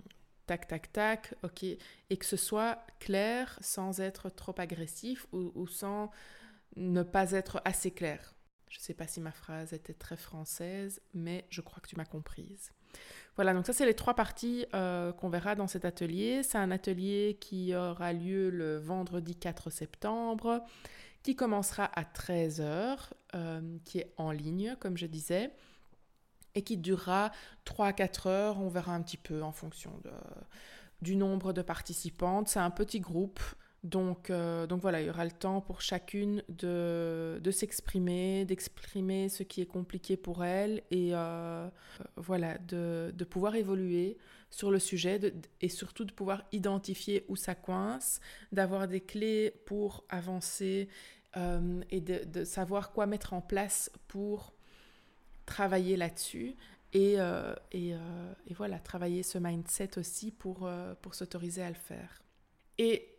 tac, 0.49 0.67
tac, 0.67 0.93
tac, 0.93 1.35
ok, 1.43 1.63
et 1.63 2.17
que 2.17 2.25
ce 2.25 2.37
soit 2.37 2.79
clair 3.01 3.59
sans 3.61 4.01
être 4.01 4.31
trop 4.31 4.55
agressif 4.57 5.27
ou, 5.33 5.67
sans 5.67 6.11
ne 6.77 7.03
pas 7.03 7.33
être 7.33 7.61
assez 7.65 7.91
clair. 7.91 8.35
Je 8.69 8.79
ne 8.79 8.83
sais 8.83 8.95
pas 8.95 9.07
si 9.07 9.21
ma 9.21 9.33
phrase 9.33 9.73
était 9.73 9.95
très 9.95 10.17
française, 10.17 11.01
mais 11.15 11.47
je 11.51 11.61
crois 11.61 11.81
que 11.81 11.89
tu 11.89 11.97
m'as 11.97 12.05
comprise. 12.05 12.73
Voilà, 13.37 13.55
donc 13.55 13.67
ça 13.67 13.73
c'est 13.73 13.87
les 13.87 13.95
trois 13.95 14.15
parties 14.15 14.67
euh, 14.75 15.13
qu'on 15.13 15.29
verra 15.29 15.55
dans 15.55 15.67
cet 15.67 15.85
atelier. 15.85 16.43
C'est 16.43 16.59
un 16.59 16.71
atelier 16.71 17.39
qui 17.41 17.75
aura 17.75 18.13
lieu 18.13 18.51
le 18.51 18.79
vendredi 18.79 19.37
4 19.37 19.71
septembre, 19.71 20.65
qui 21.23 21.37
commencera 21.37 21.85
à 21.85 22.03
13h, 22.03 23.11
euh, 23.35 23.79
qui 23.85 23.99
est 23.99 24.13
en 24.17 24.31
ligne, 24.31 24.77
comme 24.81 24.97
je 24.97 25.07
disais 25.07 25.51
et 26.55 26.63
qui 26.63 26.77
durera 26.77 27.31
3 27.65 27.93
4 27.93 28.27
heures. 28.27 28.61
On 28.61 28.69
verra 28.69 28.93
un 28.95 29.03
petit 29.03 29.17
peu 29.17 29.43
en 29.43 29.53
fonction 29.53 29.93
du 31.03 31.17
nombre 31.17 31.53
de 31.53 31.63
participantes. 31.63 32.49
C'est 32.49 32.59
un 32.59 32.71
petit 32.71 33.01
groupe. 33.01 33.41
Donc, 33.85 34.31
euh, 34.31 34.67
donc 34.67 34.83
voilà, 34.83 35.01
il 35.01 35.07
y 35.07 35.11
aura 35.11 35.25
le 35.25 35.31
temps 35.31 35.61
pour 35.61 35.81
chacune 35.81 36.43
de, 36.49 37.39
de 37.43 37.51
s'exprimer, 37.51 38.45
d'exprimer 38.45 39.29
ce 39.29 39.45
qui 39.45 39.61
est 39.61 39.67
compliqué 39.67 40.17
pour 40.17 40.45
elle 40.45 40.83
et 40.91 41.11
euh, 41.13 41.69
voilà, 42.17 42.59
de, 42.59 43.13
de, 43.17 43.25
pouvoir 43.25 43.55
évoluer 43.55 44.19
sur 44.51 44.73
le 44.73 44.81
sujet 44.81 45.33
et 45.61 45.69
surtout 45.69 46.05
de 46.05 46.13
pouvoir 46.13 46.43
identifier 46.51 47.25
où 47.29 47.37
ça 47.37 47.55
coince, 47.55 48.21
d'avoir 48.51 48.89
des 48.89 49.01
clés 49.01 49.55
pour 49.65 50.05
avancer 50.09 50.89
euh, 51.37 51.81
et 51.91 52.01
de, 52.01 52.45
savoir 52.45 52.93
quoi 52.93 53.07
mettre 53.07 53.33
en 53.33 53.41
place 53.41 53.93
pour 54.09 54.55
travailler 55.47 55.97
là-dessus 55.97 56.57
et, 56.93 57.15
euh, 57.19 57.55
euh, 57.75 58.35
et, 58.47 58.55
voilà, 58.55 58.79
travailler 58.79 59.23
ce 59.23 59.39
mindset 59.39 59.99
aussi 59.99 60.31
pour, 60.31 60.67
euh, 60.67 60.95
pour 61.03 61.15
s'autoriser 61.15 61.63
à 61.63 61.69
le 61.69 61.75
faire. 61.75 62.23
Et 62.79 63.18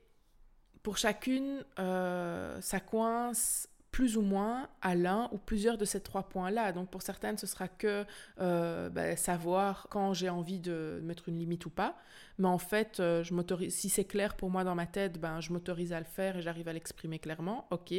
pour 0.84 0.98
chacune, 0.98 1.64
ça 1.78 2.80
coince 2.86 3.68
plus 3.92 4.18
ou 4.18 4.22
moins 4.22 4.70
à 4.82 4.94
l'un 4.94 5.30
ou 5.32 5.38
plusieurs 5.38 5.78
de 5.78 5.84
ces 5.84 6.00
trois 6.00 6.30
points-là. 6.30 6.72
Donc 6.72 6.90
pour 6.90 7.02
certaines, 7.02 7.38
ce 7.38 7.48
sera 7.48 7.68
que 7.68 8.06
ben, 8.38 9.18
savoir 9.18 9.88
quand 9.90 10.14
j'ai 10.14 10.30
envie 10.30 10.60
de 10.60 11.00
mettre 11.04 11.30
une 11.30 11.38
limite 11.38 11.66
ou 11.66 11.70
pas. 11.70 11.96
Mais 12.38 12.48
en 12.48 12.60
fait, 12.60 12.98
je 12.98 13.34
m'autorise. 13.34 13.76
Si 13.76 13.90
c'est 13.90 14.06
clair 14.06 14.36
pour 14.36 14.50
moi 14.50 14.64
dans 14.64 14.76
ma 14.76 14.86
tête, 14.86 15.20
ben 15.20 15.42
je 15.42 15.52
m'autorise 15.52 15.92
à 15.92 16.00
le 16.00 16.06
faire 16.06 16.38
et 16.38 16.42
j'arrive 16.42 16.68
à 16.68 16.74
l'exprimer 16.74 17.20
clairement. 17.20 17.68
Ok. 17.72 17.94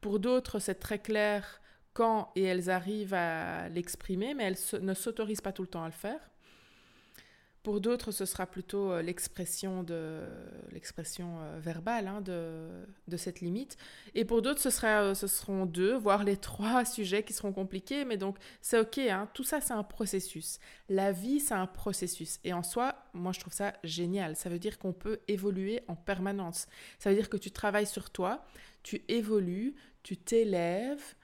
Pour 0.00 0.18
d'autres, 0.18 0.58
c'est 0.58 0.76
très 0.76 0.98
clair 0.98 1.60
quand 1.92 2.30
et 2.34 2.44
elles 2.44 2.70
arrivent 2.70 3.14
à 3.14 3.68
l'exprimer, 3.68 4.32
mais 4.34 4.44
elles 4.44 4.80
ne 4.82 4.94
s'autorisent 4.94 5.40
pas 5.42 5.52
tout 5.52 5.62
le 5.62 5.68
temps 5.68 5.84
à 5.84 5.88
le 5.88 5.92
faire. 5.92 6.30
Pour 7.62 7.82
d'autres, 7.82 8.10
ce 8.10 8.24
sera 8.24 8.46
plutôt 8.46 8.90
euh, 8.90 9.02
l'expression 9.02 9.82
de 9.82 10.22
l'expression 10.72 11.40
euh, 11.40 11.58
verbale 11.60 12.08
hein, 12.08 12.22
de, 12.22 12.68
de, 13.06 13.16
cette 13.18 13.42
limite. 13.42 13.76
Et 14.14 14.24
pour 14.24 14.40
d'autres, 14.40 14.62
ce, 14.62 14.86
euh, 14.86 15.14
ce 15.14 15.26
seront 15.26 15.66
deux, 15.66 15.94
voire 15.94 16.24
les 16.24 16.38
trois 16.38 16.84
sujets 16.86 17.22
qui 17.22 17.34
seront 17.34 17.52
compliqués. 17.52 18.06
Mais 18.06 18.16
donc, 18.16 18.38
c'est 18.62 18.78
OK. 18.78 18.96
Hein. 18.96 19.28
Tout 19.34 19.44
ça, 19.44 19.60
c'est 19.60 19.74
un 19.74 19.82
processus. 19.82 20.58
La 20.88 21.12
vie, 21.12 21.38
c'est 21.38 21.52
un 21.52 21.66
processus. 21.66 22.40
Et 22.44 22.54
en 22.54 22.62
soi, 22.62 22.94
moi, 23.12 23.32
je 23.32 23.40
trouve 23.40 23.52
ça 23.52 23.74
génial. 23.84 24.36
Ça 24.36 24.48
veut 24.48 24.58
dire 24.58 24.78
qu'on 24.78 24.94
peut 24.94 25.20
évoluer 25.28 25.82
en 25.86 25.96
permanence. 25.96 26.66
Ça 26.98 27.10
veut 27.10 27.16
dire 27.16 27.28
que 27.28 27.36
tu 27.36 27.50
travailles 27.50 27.86
sur 27.86 28.08
toi, 28.08 28.42
tu 28.82 29.02
évolues, 29.08 29.74
tu 30.02 30.16
t'élèves, 30.16 31.14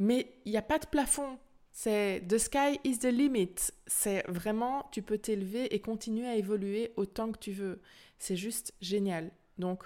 mais 0.00 0.40
il 0.44 0.50
n'y 0.50 0.58
a 0.58 0.62
pas 0.62 0.80
de 0.80 0.86
plafond. 0.86 1.38
C'est 1.80 2.24
the 2.26 2.38
sky 2.38 2.80
is 2.82 2.98
the 2.98 3.04
limit. 3.04 3.54
C'est 3.86 4.24
vraiment, 4.26 4.88
tu 4.90 5.00
peux 5.00 5.16
t'élever 5.16 5.72
et 5.72 5.80
continuer 5.80 6.26
à 6.26 6.34
évoluer 6.34 6.92
autant 6.96 7.30
que 7.30 7.38
tu 7.38 7.52
veux. 7.52 7.80
C'est 8.18 8.34
juste 8.34 8.74
génial. 8.80 9.30
Donc, 9.58 9.84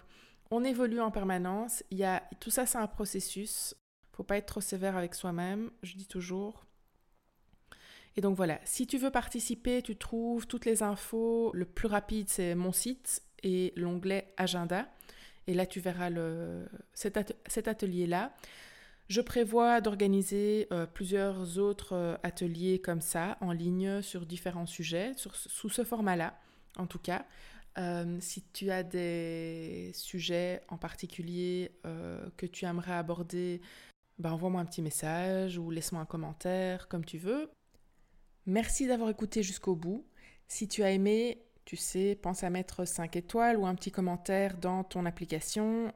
on 0.50 0.64
évolue 0.64 1.02
en 1.02 1.10
permanence. 1.10 1.84
Il 1.90 1.98
y 1.98 2.04
a, 2.04 2.22
tout 2.40 2.48
ça, 2.48 2.64
c'est 2.64 2.78
un 2.78 2.86
processus. 2.86 3.74
Faut 4.12 4.22
pas 4.22 4.38
être 4.38 4.46
trop 4.46 4.62
sévère 4.62 4.96
avec 4.96 5.14
soi-même, 5.14 5.70
je 5.82 5.96
dis 5.96 6.06
toujours. 6.06 6.64
Et 8.16 8.22
donc 8.22 8.38
voilà, 8.38 8.58
si 8.64 8.86
tu 8.86 8.96
veux 8.96 9.10
participer, 9.10 9.82
tu 9.82 9.94
trouves 9.94 10.46
toutes 10.46 10.64
les 10.64 10.82
infos. 10.82 11.50
Le 11.52 11.66
plus 11.66 11.88
rapide, 11.88 12.30
c'est 12.30 12.54
mon 12.54 12.72
site 12.72 13.22
et 13.42 13.74
l'onglet 13.76 14.32
agenda. 14.38 14.88
Et 15.46 15.52
là, 15.52 15.66
tu 15.66 15.78
verras 15.78 16.08
le, 16.08 16.64
cet 16.94 17.68
atelier-là. 17.68 18.32
Je 19.12 19.20
prévois 19.20 19.82
d'organiser 19.82 20.68
euh, 20.72 20.86
plusieurs 20.86 21.58
autres 21.58 21.94
euh, 21.94 22.16
ateliers 22.22 22.78
comme 22.78 23.02
ça, 23.02 23.36
en 23.42 23.52
ligne, 23.52 24.00
sur 24.00 24.24
différents 24.24 24.64
sujets, 24.64 25.12
sous 25.16 25.68
ce 25.68 25.84
format-là, 25.84 26.40
en 26.78 26.86
tout 26.86 26.98
cas. 26.98 27.26
Euh, 27.76 28.16
si 28.20 28.42
tu 28.54 28.70
as 28.70 28.82
des 28.82 29.90
sujets 29.92 30.62
en 30.68 30.78
particulier 30.78 31.72
que 32.38 32.46
tu 32.46 32.64
aimerais 32.64 32.94
aborder, 32.94 33.60
ben, 34.18 34.32
envoie-moi 34.32 34.62
un 34.62 34.64
petit 34.64 34.80
message 34.80 35.58
ou 35.58 35.70
laisse-moi 35.70 36.00
un 36.00 36.06
commentaire, 36.06 36.88
comme 36.88 37.04
tu 37.04 37.18
veux. 37.18 37.50
Merci 38.46 38.86
d'avoir 38.86 39.10
écouté 39.10 39.42
jusqu'au 39.42 39.76
bout. 39.76 40.06
Si 40.48 40.68
tu 40.68 40.82
as 40.84 40.90
aimé, 40.90 41.44
tu 41.66 41.76
sais, 41.76 42.14
pense 42.14 42.44
à 42.44 42.48
mettre 42.48 42.86
5 42.86 43.14
étoiles 43.16 43.58
ou 43.58 43.66
un 43.66 43.74
petit 43.74 43.90
commentaire 43.90 44.56
dans 44.56 44.84
ton 44.84 45.04
application 45.04 45.92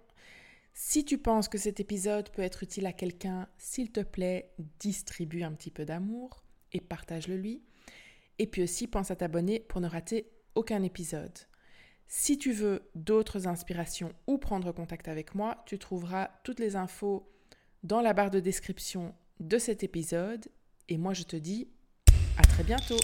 si 0.79 1.07
tu 1.07 1.17
penses 1.17 1.49
que 1.49 1.57
cet 1.57 1.81
épisode 1.81 2.29
peut 2.29 2.43
être 2.43 2.63
utile 2.63 2.85
à 2.85 2.93
quelqu'un, 2.93 3.49
s'il 3.57 3.91
te 3.91 4.01
plaît, 4.01 4.53
distribue 4.79 5.43
un 5.43 5.53
petit 5.53 5.71
peu 5.71 5.87
d'amour 5.87 6.45
et 6.71 6.83
partage-le 6.83 7.39
lui. 7.39 7.63
Et 8.39 8.47
puis 8.47 8.63
aussi, 8.63 8.87
pense 8.87 9.11
à 9.11 9.17
t'abonner 9.17 9.59
pour 9.59 9.81
ne 9.81 9.89
rater 9.89 10.31
aucun 10.55 10.83
épisode. 10.83 11.33
Si 12.09 12.37
tu 12.37 12.53
veux 12.53 12.91
d'autres 12.95 13.49
inspirations 13.49 14.13
ou 14.27 14.37
prendre 14.37 14.71
contact 14.71 15.09
avec 15.09 15.35
moi, 15.35 15.65
tu 15.65 15.79
trouveras 15.79 16.29
toutes 16.45 16.61
les 16.61 16.77
infos 16.77 17.27
dans 17.83 18.03
la 18.03 18.13
barre 18.13 18.31
de 18.31 18.39
description 18.41 19.15
de 19.41 19.57
cet 19.57 19.83
épisode. 19.83 20.47
Et 20.91 20.99
moi, 20.99 21.15
je 21.15 21.23
te 21.23 21.37
dis 21.37 21.71
à 22.37 22.43
très 22.43 22.65
bientôt. 22.65 22.99